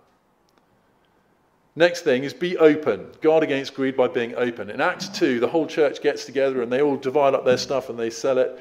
Next 1.77 2.03
thing 2.03 2.25
is 2.25 2.35
be 2.35 2.57
open. 2.57 3.07
Guard 3.21 3.45
against 3.45 3.75
greed 3.75 3.97
by 3.97 4.09
being 4.09 4.35
open. 4.35 4.69
In 4.69 4.81
Acts 4.81 5.09
2, 5.09 5.39
the 5.39 5.47
whole 5.47 5.67
church 5.67 6.03
gets 6.03 6.25
together 6.25 6.61
and 6.61 6.73
they 6.73 6.83
all 6.83 6.97
divide 6.97 7.35
up 7.35 7.45
their 7.45 7.57
stuff 7.57 7.89
and 7.89 7.99
they 7.99 8.11
sell 8.11 8.39
it. 8.39 8.59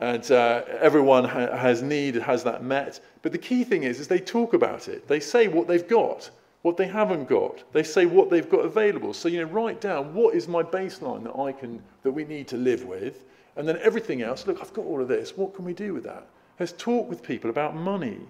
And 0.00 0.30
uh, 0.30 0.62
everyone 0.80 1.24
ha- 1.24 1.54
has 1.54 1.82
need, 1.82 2.14
has 2.16 2.42
that 2.44 2.64
met. 2.64 3.00
But 3.22 3.32
the 3.32 3.38
key 3.38 3.64
thing 3.64 3.82
is, 3.82 4.00
is 4.00 4.08
they 4.08 4.18
talk 4.18 4.54
about 4.54 4.88
it. 4.88 5.06
They 5.06 5.20
say 5.20 5.46
what 5.46 5.68
they've 5.68 5.86
got, 5.86 6.30
what 6.62 6.78
they 6.78 6.86
haven't 6.86 7.28
got. 7.28 7.62
They 7.72 7.82
say 7.82 8.06
what 8.06 8.30
they've 8.30 8.48
got 8.48 8.64
available. 8.64 9.12
So, 9.12 9.28
you 9.28 9.44
know, 9.44 9.52
write 9.52 9.80
down 9.80 10.14
what 10.14 10.34
is 10.34 10.48
my 10.48 10.62
baseline 10.62 11.22
that 11.24 11.38
I 11.38 11.52
can, 11.52 11.82
that 12.02 12.12
we 12.12 12.24
need 12.24 12.48
to 12.48 12.56
live 12.56 12.84
with. 12.84 13.24
And 13.56 13.68
then 13.68 13.78
everything 13.82 14.22
else, 14.22 14.46
look, 14.46 14.60
I've 14.62 14.72
got 14.72 14.86
all 14.86 15.02
of 15.02 15.08
this. 15.08 15.36
What 15.36 15.54
can 15.54 15.66
we 15.66 15.74
do 15.74 15.92
with 15.92 16.04
that? 16.04 16.26
Let's 16.58 16.72
talk 16.72 17.08
with 17.08 17.22
people 17.22 17.50
about 17.50 17.76
money. 17.76 18.20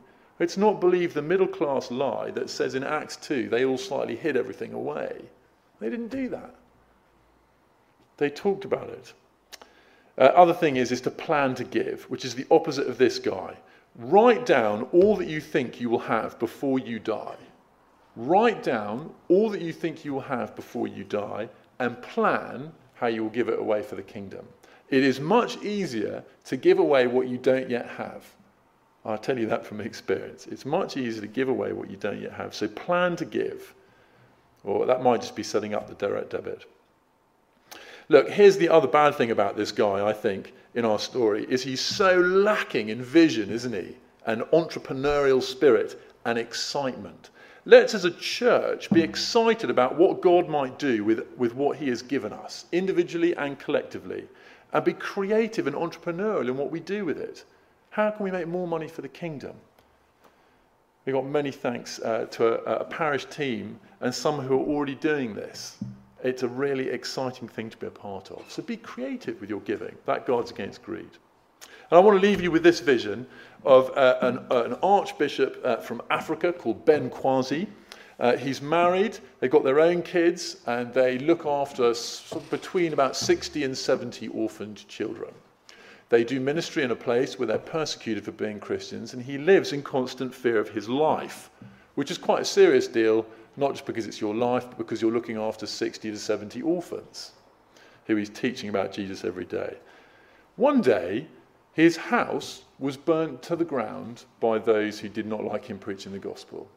Let's 0.40 0.56
not 0.56 0.80
believe 0.80 1.14
the 1.14 1.22
middle 1.22 1.46
class 1.46 1.90
lie 1.90 2.32
that 2.32 2.50
says 2.50 2.74
in 2.74 2.82
Acts 2.82 3.16
2 3.16 3.48
they 3.48 3.64
all 3.64 3.78
slightly 3.78 4.16
hid 4.16 4.36
everything 4.36 4.72
away. 4.72 5.22
They 5.80 5.90
didn't 5.90 6.08
do 6.08 6.28
that. 6.30 6.54
They 8.16 8.30
talked 8.30 8.64
about 8.64 8.88
it. 8.88 9.12
Uh, 10.20 10.24
other 10.24 10.52
thing 10.52 10.76
is, 10.76 10.92
is 10.92 11.00
to 11.00 11.10
plan 11.10 11.54
to 11.56 11.64
give, 11.64 12.04
which 12.04 12.24
is 12.24 12.36
the 12.36 12.46
opposite 12.50 12.86
of 12.86 12.98
this 12.98 13.18
guy. 13.18 13.56
Write 13.96 14.46
down 14.46 14.82
all 14.92 15.16
that 15.16 15.26
you 15.26 15.40
think 15.40 15.80
you 15.80 15.88
will 15.88 15.98
have 15.98 16.38
before 16.38 16.78
you 16.78 17.00
die. 17.00 17.36
Write 18.14 18.62
down 18.62 19.12
all 19.28 19.50
that 19.50 19.62
you 19.62 19.72
think 19.72 20.04
you 20.04 20.12
will 20.12 20.20
have 20.20 20.54
before 20.54 20.86
you 20.86 21.02
die 21.02 21.48
and 21.80 22.00
plan 22.02 22.70
how 22.94 23.08
you 23.08 23.22
will 23.22 23.30
give 23.30 23.48
it 23.48 23.58
away 23.58 23.82
for 23.82 23.96
the 23.96 24.02
kingdom. 24.02 24.46
It 24.90 25.02
is 25.02 25.18
much 25.18 25.56
easier 25.64 26.22
to 26.44 26.56
give 26.56 26.78
away 26.78 27.08
what 27.08 27.26
you 27.26 27.38
don't 27.38 27.68
yet 27.68 27.88
have 27.88 28.24
I'll 29.04 29.18
tell 29.18 29.38
you 29.38 29.46
that 29.46 29.64
from 29.64 29.80
experience. 29.80 30.46
It's 30.46 30.66
much 30.66 30.96
easier 30.96 31.22
to 31.22 31.28
give 31.28 31.48
away 31.48 31.72
what 31.72 31.90
you 31.90 31.96
don't 31.96 32.20
yet 32.20 32.32
have. 32.32 32.54
So 32.54 32.68
plan 32.68 33.16
to 33.16 33.24
give. 33.24 33.74
Or 34.62 34.84
that 34.86 35.02
might 35.02 35.22
just 35.22 35.34
be 35.34 35.42
setting 35.42 35.74
up 35.74 35.88
the 35.88 35.94
direct 35.94 36.30
debit. 36.30 36.66
Look, 38.10 38.28
here's 38.28 38.56
the 38.56 38.68
other 38.68 38.88
bad 38.88 39.14
thing 39.14 39.30
about 39.30 39.56
this 39.56 39.70
guy, 39.70 40.04
I 40.04 40.12
think, 40.12 40.52
in 40.74 40.84
our 40.84 40.98
story, 40.98 41.46
is 41.48 41.62
he's 41.62 41.80
so 41.80 42.18
lacking 42.18 42.88
in 42.88 43.00
vision, 43.00 43.50
isn't 43.50 43.72
he? 43.72 43.96
And 44.26 44.42
entrepreneurial 44.52 45.40
spirit 45.40 45.96
and 46.24 46.36
excitement. 46.36 47.30
Let's, 47.66 47.94
as 47.94 48.04
a 48.04 48.10
church, 48.10 48.90
be 48.90 49.00
excited 49.00 49.70
about 49.70 49.96
what 49.96 50.22
God 50.22 50.48
might 50.48 50.76
do 50.76 51.04
with, 51.04 51.24
with 51.36 51.54
what 51.54 51.76
He 51.76 51.88
has 51.88 52.02
given 52.02 52.32
us, 52.32 52.64
individually 52.72 53.36
and 53.36 53.56
collectively, 53.60 54.26
and 54.72 54.84
be 54.84 54.92
creative 54.92 55.68
and 55.68 55.76
entrepreneurial 55.76 56.48
in 56.48 56.56
what 56.56 56.72
we 56.72 56.80
do 56.80 57.04
with 57.04 57.18
it. 57.18 57.44
How 57.90 58.10
can 58.10 58.24
we 58.24 58.32
make 58.32 58.48
more 58.48 58.66
money 58.66 58.88
for 58.88 59.02
the 59.02 59.08
kingdom? 59.08 59.54
We've 61.06 61.14
got 61.14 61.26
many 61.26 61.52
thanks 61.52 62.00
uh, 62.00 62.26
to 62.32 62.68
a, 62.68 62.80
a 62.80 62.84
parish 62.86 63.26
team 63.26 63.78
and 64.00 64.12
some 64.12 64.40
who 64.40 64.54
are 64.54 64.66
already 64.66 64.96
doing 64.96 65.32
this. 65.32 65.78
It's 66.22 66.42
a 66.42 66.48
really 66.48 66.90
exciting 66.90 67.48
thing 67.48 67.70
to 67.70 67.76
be 67.76 67.86
a 67.86 67.90
part 67.90 68.30
of. 68.30 68.44
So 68.48 68.62
be 68.62 68.76
creative 68.76 69.40
with 69.40 69.50
your 69.50 69.60
giving. 69.60 69.96
That 70.06 70.26
guards 70.26 70.50
against 70.50 70.82
greed. 70.82 71.10
And 71.90 71.98
I 71.98 72.00
want 72.00 72.20
to 72.20 72.26
leave 72.26 72.40
you 72.40 72.50
with 72.50 72.62
this 72.62 72.80
vision 72.80 73.26
of 73.64 73.90
uh, 73.96 74.18
an, 74.22 74.38
uh, 74.50 74.64
an, 74.64 74.74
archbishop 74.82 75.60
uh, 75.64 75.76
from 75.76 76.00
Africa 76.10 76.52
called 76.52 76.84
Ben 76.84 77.10
Kwashi. 77.10 77.66
Uh, 78.20 78.36
he's 78.36 78.62
married, 78.62 79.18
they've 79.40 79.50
got 79.50 79.64
their 79.64 79.80
own 79.80 80.02
kids, 80.02 80.58
and 80.66 80.92
they 80.92 81.18
look 81.18 81.46
after 81.46 81.94
between 82.50 82.92
about 82.92 83.16
60 83.16 83.64
and 83.64 83.76
70 83.76 84.28
orphaned 84.28 84.86
children. 84.88 85.32
They 86.10 86.22
do 86.22 86.38
ministry 86.38 86.82
in 86.82 86.90
a 86.90 86.96
place 86.96 87.38
where 87.38 87.46
they're 87.46 87.58
persecuted 87.58 88.24
for 88.24 88.32
being 88.32 88.60
Christians, 88.60 89.14
and 89.14 89.22
he 89.22 89.38
lives 89.38 89.72
in 89.72 89.82
constant 89.82 90.34
fear 90.34 90.58
of 90.58 90.68
his 90.68 90.88
life, 90.88 91.50
which 91.94 92.10
is 92.10 92.18
quite 92.18 92.42
a 92.42 92.44
serious 92.44 92.86
deal, 92.86 93.24
not 93.60 93.72
just 93.72 93.86
because 93.86 94.06
it's 94.06 94.20
your 94.20 94.34
life, 94.34 94.64
but 94.66 94.78
because 94.78 95.00
you're 95.00 95.12
looking 95.12 95.36
after 95.36 95.66
60 95.66 96.10
to 96.10 96.18
70 96.18 96.62
orphans 96.62 97.32
who 98.06 98.16
he's 98.16 98.30
teaching 98.30 98.68
about 98.68 98.92
Jesus 98.92 99.24
every 99.24 99.44
day. 99.44 99.76
One 100.56 100.80
day, 100.80 101.28
his 101.72 101.96
house 101.96 102.62
was 102.78 102.96
burnt 102.96 103.42
to 103.42 103.56
the 103.56 103.64
ground 103.64 104.24
by 104.40 104.58
those 104.58 104.98
who 104.98 105.08
did 105.08 105.26
not 105.26 105.44
like 105.44 105.66
him 105.66 105.78
preaching 105.78 106.12
the 106.12 106.18
gospel. 106.18 106.68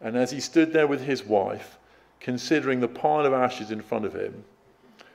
And 0.00 0.16
as 0.16 0.30
he 0.30 0.40
stood 0.40 0.72
there 0.72 0.86
with 0.86 1.02
his 1.02 1.24
wife, 1.24 1.78
considering 2.20 2.80
the 2.80 2.88
pile 2.88 3.26
of 3.26 3.32
ashes 3.32 3.70
in 3.70 3.82
front 3.82 4.06
of 4.06 4.14
him, 4.14 4.44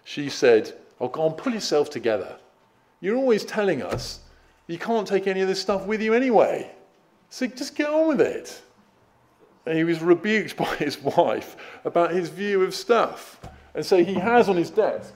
she 0.04 0.30
said, 0.30 0.74
Oh, 1.00 1.08
go 1.08 1.24
on, 1.24 1.34
pull 1.34 1.54
yourself 1.54 1.90
together. 1.90 2.38
You're 3.02 3.18
always 3.18 3.44
telling 3.44 3.82
us 3.82 4.20
you 4.68 4.78
can't 4.78 5.08
take 5.08 5.28
any 5.28 5.42
of 5.42 5.48
this 5.48 5.62
stuff 5.62 5.86
with 5.86 6.02
you 6.02 6.14
anyway. 6.14 6.72
So 7.30 7.48
just 7.48 7.76
get 7.76 7.90
on 7.90 8.08
with 8.08 8.22
it. 8.22 8.62
And 9.66 9.78
he 9.78 9.84
was 9.84 10.02
rebuked 10.02 10.56
by 10.58 10.76
his 10.76 11.02
wife 11.02 11.56
about 11.84 12.12
his 12.12 12.30
view 12.30 12.64
of 12.64 12.74
stuff. 12.74 13.40
And 13.74 13.86
so 13.86 14.04
he 14.04 14.14
has 14.16 14.48
on 14.48 14.56
his 14.56 14.70
desk, 14.70 15.14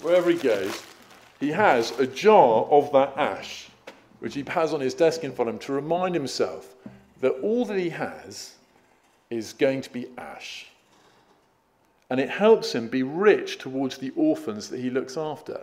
wherever 0.00 0.30
he 0.30 0.36
goes, 0.36 0.82
he 1.40 1.50
has 1.50 1.98
a 1.98 2.06
jar 2.06 2.64
of 2.64 2.92
that 2.92 3.16
ash, 3.16 3.68
which 4.20 4.34
he 4.34 4.44
has 4.48 4.72
on 4.74 4.80
his 4.80 4.94
desk 4.94 5.24
in 5.24 5.32
front 5.32 5.48
of 5.48 5.54
him 5.54 5.60
to 5.60 5.72
remind 5.72 6.14
himself 6.14 6.74
that 7.20 7.32
all 7.42 7.64
that 7.64 7.78
he 7.78 7.90
has 7.90 8.54
is 9.30 9.52
going 9.52 9.80
to 9.82 9.90
be 9.90 10.06
ash. 10.18 10.66
And 12.10 12.20
it 12.20 12.30
helps 12.30 12.74
him 12.74 12.88
be 12.88 13.02
rich 13.02 13.58
towards 13.58 13.98
the 13.98 14.12
orphans 14.14 14.68
that 14.68 14.80
he 14.80 14.90
looks 14.90 15.16
after, 15.16 15.60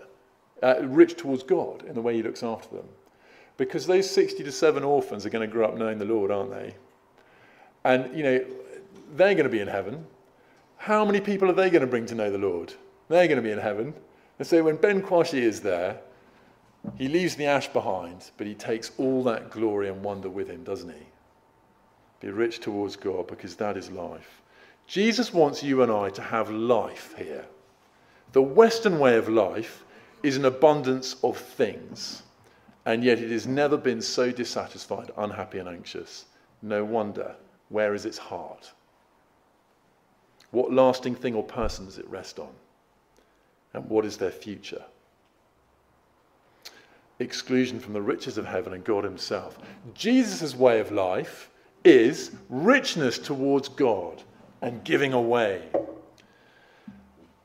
uh, 0.63 0.75
rich 0.81 1.15
towards 1.15 1.43
God 1.43 1.83
in 1.87 1.93
the 1.93 2.01
way 2.01 2.15
he 2.15 2.23
looks 2.23 2.43
after 2.43 2.75
them. 2.75 2.87
Because 3.57 3.85
those 3.85 4.09
60 4.09 4.43
to 4.43 4.51
7 4.51 4.83
orphans 4.83 5.25
are 5.25 5.29
going 5.29 5.47
to 5.47 5.51
grow 5.51 5.67
up 5.67 5.77
knowing 5.77 5.99
the 5.99 6.05
Lord, 6.05 6.31
aren't 6.31 6.51
they? 6.51 6.75
And, 7.83 8.15
you 8.15 8.23
know, 8.23 8.45
they're 9.15 9.33
going 9.33 9.45
to 9.45 9.49
be 9.49 9.59
in 9.59 9.67
heaven. 9.67 10.05
How 10.77 11.05
many 11.05 11.21
people 11.21 11.49
are 11.49 11.53
they 11.53 11.69
going 11.69 11.81
to 11.81 11.87
bring 11.87 12.05
to 12.07 12.15
know 12.15 12.31
the 12.31 12.37
Lord? 12.37 12.73
They're 13.09 13.27
going 13.27 13.37
to 13.37 13.43
be 13.43 13.51
in 13.51 13.59
heaven. 13.59 13.93
And 14.39 14.47
so 14.47 14.63
when 14.63 14.77
Ben 14.77 15.01
Kwashi 15.01 15.41
is 15.41 15.61
there, 15.61 15.99
he 16.97 17.07
leaves 17.07 17.35
the 17.35 17.45
ash 17.45 17.67
behind, 17.67 18.31
but 18.37 18.47
he 18.47 18.55
takes 18.55 18.91
all 18.97 19.23
that 19.23 19.51
glory 19.51 19.89
and 19.89 20.03
wonder 20.03 20.29
with 20.29 20.47
him, 20.47 20.63
doesn't 20.63 20.89
he? 20.89 21.05
Be 22.19 22.29
rich 22.29 22.59
towards 22.59 22.95
God 22.95 23.27
because 23.27 23.55
that 23.55 23.77
is 23.77 23.91
life. 23.91 24.41
Jesus 24.87 25.33
wants 25.33 25.63
you 25.63 25.83
and 25.83 25.91
I 25.91 26.09
to 26.09 26.21
have 26.21 26.49
life 26.49 27.13
here. 27.17 27.45
The 28.31 28.41
Western 28.41 28.99
way 28.99 29.17
of 29.17 29.29
life 29.29 29.83
is 30.23 30.37
an 30.37 30.45
abundance 30.45 31.15
of 31.23 31.37
things, 31.37 32.23
and 32.85 33.03
yet 33.03 33.19
it 33.19 33.31
has 33.31 33.47
never 33.47 33.77
been 33.77 34.01
so 34.01 34.31
dissatisfied, 34.31 35.11
unhappy, 35.17 35.59
and 35.59 35.69
anxious. 35.69 36.25
No 36.61 36.83
wonder. 36.83 37.35
Where 37.71 37.95
is 37.95 38.05
its 38.05 38.17
heart? 38.17 38.71
What 40.51 40.73
lasting 40.73 41.15
thing 41.15 41.35
or 41.35 41.43
person 41.43 41.85
does 41.85 41.97
it 41.97 42.09
rest 42.09 42.37
on? 42.37 42.51
And 43.73 43.89
what 43.89 44.05
is 44.05 44.17
their 44.17 44.31
future? 44.31 44.83
Exclusion 47.19 47.79
from 47.79 47.93
the 47.93 48.01
riches 48.01 48.37
of 48.37 48.45
heaven 48.45 48.73
and 48.73 48.83
God 48.83 49.05
Himself. 49.05 49.57
Jesus' 49.93 50.53
way 50.53 50.81
of 50.81 50.91
life 50.91 51.49
is 51.85 52.31
richness 52.49 53.17
towards 53.17 53.69
God 53.69 54.21
and 54.61 54.83
giving 54.83 55.13
away. 55.13 55.61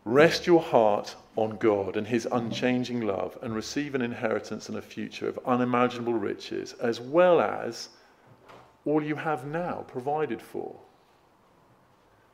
Rest 0.05 0.47
your 0.47 0.61
heart 0.61 1.15
on 1.37 1.57
God 1.59 1.97
and 1.97 2.07
His 2.07 2.27
unchanging 2.33 3.03
love 3.03 3.39
and 3.43 3.55
receive 3.55 3.95
an 3.95 4.03
inheritance 4.03 4.69
and 4.69 4.79
a 4.79 4.83
future 4.83 5.29
of 5.29 5.39
unimaginable 5.47 6.15
riches, 6.15 6.73
as 6.75 7.01
well 7.01 7.41
as 7.41 7.91
all 8.87 9.03
you 9.03 9.17
have 9.17 9.45
now 9.45 9.85
provided 9.89 10.41
for. 10.41 10.75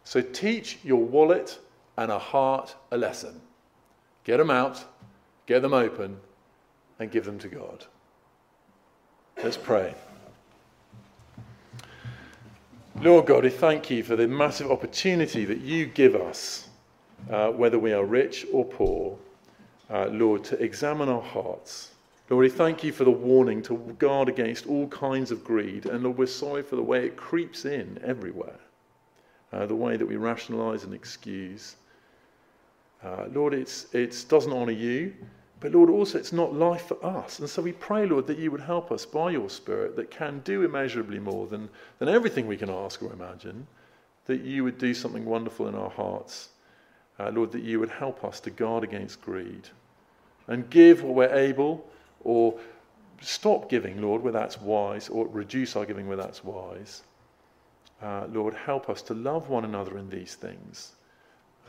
So 0.04 0.20
teach 0.20 0.78
your 0.84 1.02
wallet 1.02 1.58
and 1.96 2.12
a 2.12 2.18
heart 2.18 2.76
a 2.90 2.96
lesson. 2.96 3.40
Get 4.24 4.36
them 4.36 4.50
out, 4.50 4.84
get 5.46 5.62
them 5.62 5.74
open, 5.74 6.20
and 6.98 7.10
give 7.10 7.24
them 7.24 7.38
to 7.40 7.48
God. 7.48 7.86
Let's 9.42 9.56
pray. 9.56 9.94
Lord 13.00 13.26
God, 13.26 13.44
we 13.44 13.50
thank 13.50 13.90
you 13.90 14.02
for 14.02 14.14
the 14.14 14.28
massive 14.28 14.70
opportunity 14.70 15.44
that 15.46 15.60
you 15.60 15.86
give 15.86 16.14
us, 16.14 16.68
uh, 17.30 17.48
whether 17.50 17.78
we 17.78 17.92
are 17.92 18.04
rich 18.04 18.46
or 18.52 18.64
poor, 18.64 19.18
uh, 19.90 20.06
Lord, 20.06 20.44
to 20.44 20.62
examine 20.62 21.08
our 21.08 21.22
hearts. 21.22 21.91
Lord, 22.30 22.44
we 22.44 22.50
thank 22.50 22.82
you 22.84 22.92
for 22.92 23.04
the 23.04 23.10
warning 23.10 23.62
to 23.62 23.76
guard 23.98 24.28
against 24.28 24.66
all 24.66 24.86
kinds 24.88 25.30
of 25.30 25.44
greed. 25.44 25.86
And 25.86 26.04
Lord, 26.04 26.18
we're 26.18 26.26
sorry 26.26 26.62
for 26.62 26.76
the 26.76 26.82
way 26.82 27.04
it 27.04 27.16
creeps 27.16 27.64
in 27.64 28.00
everywhere 28.04 28.58
uh, 29.52 29.66
the 29.66 29.74
way 29.74 29.96
that 29.96 30.06
we 30.06 30.16
rationalize 30.16 30.84
and 30.84 30.94
excuse. 30.94 31.76
Uh, 33.04 33.26
Lord, 33.32 33.54
it 33.54 33.86
it's, 33.92 34.24
doesn't 34.24 34.52
honor 34.52 34.72
you, 34.72 35.12
but 35.60 35.72
Lord, 35.72 35.90
also 35.90 36.18
it's 36.18 36.32
not 36.32 36.54
life 36.54 36.86
for 36.86 37.04
us. 37.04 37.38
And 37.38 37.48
so 37.48 37.62
we 37.62 37.72
pray, 37.72 38.06
Lord, 38.06 38.26
that 38.26 38.38
you 38.38 38.50
would 38.50 38.60
help 38.60 38.90
us 38.90 39.04
by 39.04 39.30
your 39.30 39.50
Spirit 39.50 39.96
that 39.96 40.10
can 40.10 40.40
do 40.40 40.64
immeasurably 40.64 41.18
more 41.18 41.46
than, 41.46 41.68
than 41.98 42.08
everything 42.08 42.46
we 42.46 42.56
can 42.56 42.70
ask 42.70 43.02
or 43.02 43.12
imagine, 43.12 43.66
that 44.26 44.42
you 44.42 44.64
would 44.64 44.78
do 44.78 44.94
something 44.94 45.24
wonderful 45.24 45.68
in 45.68 45.74
our 45.74 45.90
hearts. 45.90 46.50
Uh, 47.18 47.30
Lord, 47.30 47.52
that 47.52 47.62
you 47.62 47.78
would 47.78 47.90
help 47.90 48.24
us 48.24 48.40
to 48.40 48.50
guard 48.50 48.84
against 48.84 49.20
greed 49.20 49.68
and 50.48 50.68
give 50.70 51.02
what 51.02 51.14
we're 51.14 51.34
able 51.34 51.84
or 52.24 52.58
stop 53.20 53.68
giving, 53.68 54.00
Lord, 54.00 54.22
where 54.22 54.32
that's 54.32 54.60
wise, 54.60 55.08
or 55.08 55.26
reduce 55.28 55.76
our 55.76 55.86
giving 55.86 56.08
where 56.08 56.16
that's 56.16 56.44
wise. 56.44 57.02
Uh, 58.02 58.26
Lord, 58.32 58.54
help 58.54 58.90
us 58.90 59.02
to 59.02 59.14
love 59.14 59.48
one 59.48 59.64
another 59.64 59.96
in 59.98 60.08
these 60.10 60.34
things. 60.34 60.92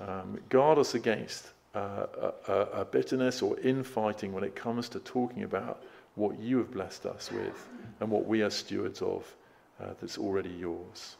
Um, 0.01 0.39
guard 0.49 0.79
us 0.79 0.95
against 0.95 1.51
uh, 1.75 2.07
a, 2.47 2.53
a, 2.53 2.85
bitterness 2.85 3.41
or 3.41 3.59
infighting 3.59 4.33
when 4.33 4.43
it 4.43 4.55
comes 4.55 4.89
to 4.89 4.99
talking 4.99 5.43
about 5.43 5.83
what 6.15 6.39
you 6.39 6.57
have 6.57 6.71
blessed 6.71 7.05
us 7.05 7.31
with 7.31 7.67
and 7.99 8.09
what 8.09 8.25
we 8.25 8.41
are 8.41 8.49
stewards 8.49 9.01
of 9.01 9.35
uh, 9.79 9.93
that's 9.99 10.17
already 10.17 10.49
yours. 10.49 11.15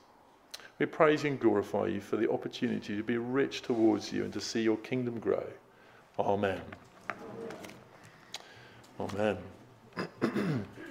We 0.79 0.87
praise 0.87 1.23
you 1.23 1.31
and 1.31 1.39
glorify 1.39 1.87
you 1.87 2.01
for 2.01 2.17
the 2.17 2.31
opportunity 2.31 2.95
to 2.95 3.03
be 3.03 3.17
rich 3.17 3.61
towards 3.61 4.11
you 4.11 4.23
and 4.23 4.33
to 4.33 4.41
see 4.41 4.61
your 4.61 4.77
kingdom 4.77 5.19
grow. 5.19 5.45
Amen. 6.19 6.61
Amen. 8.99 9.37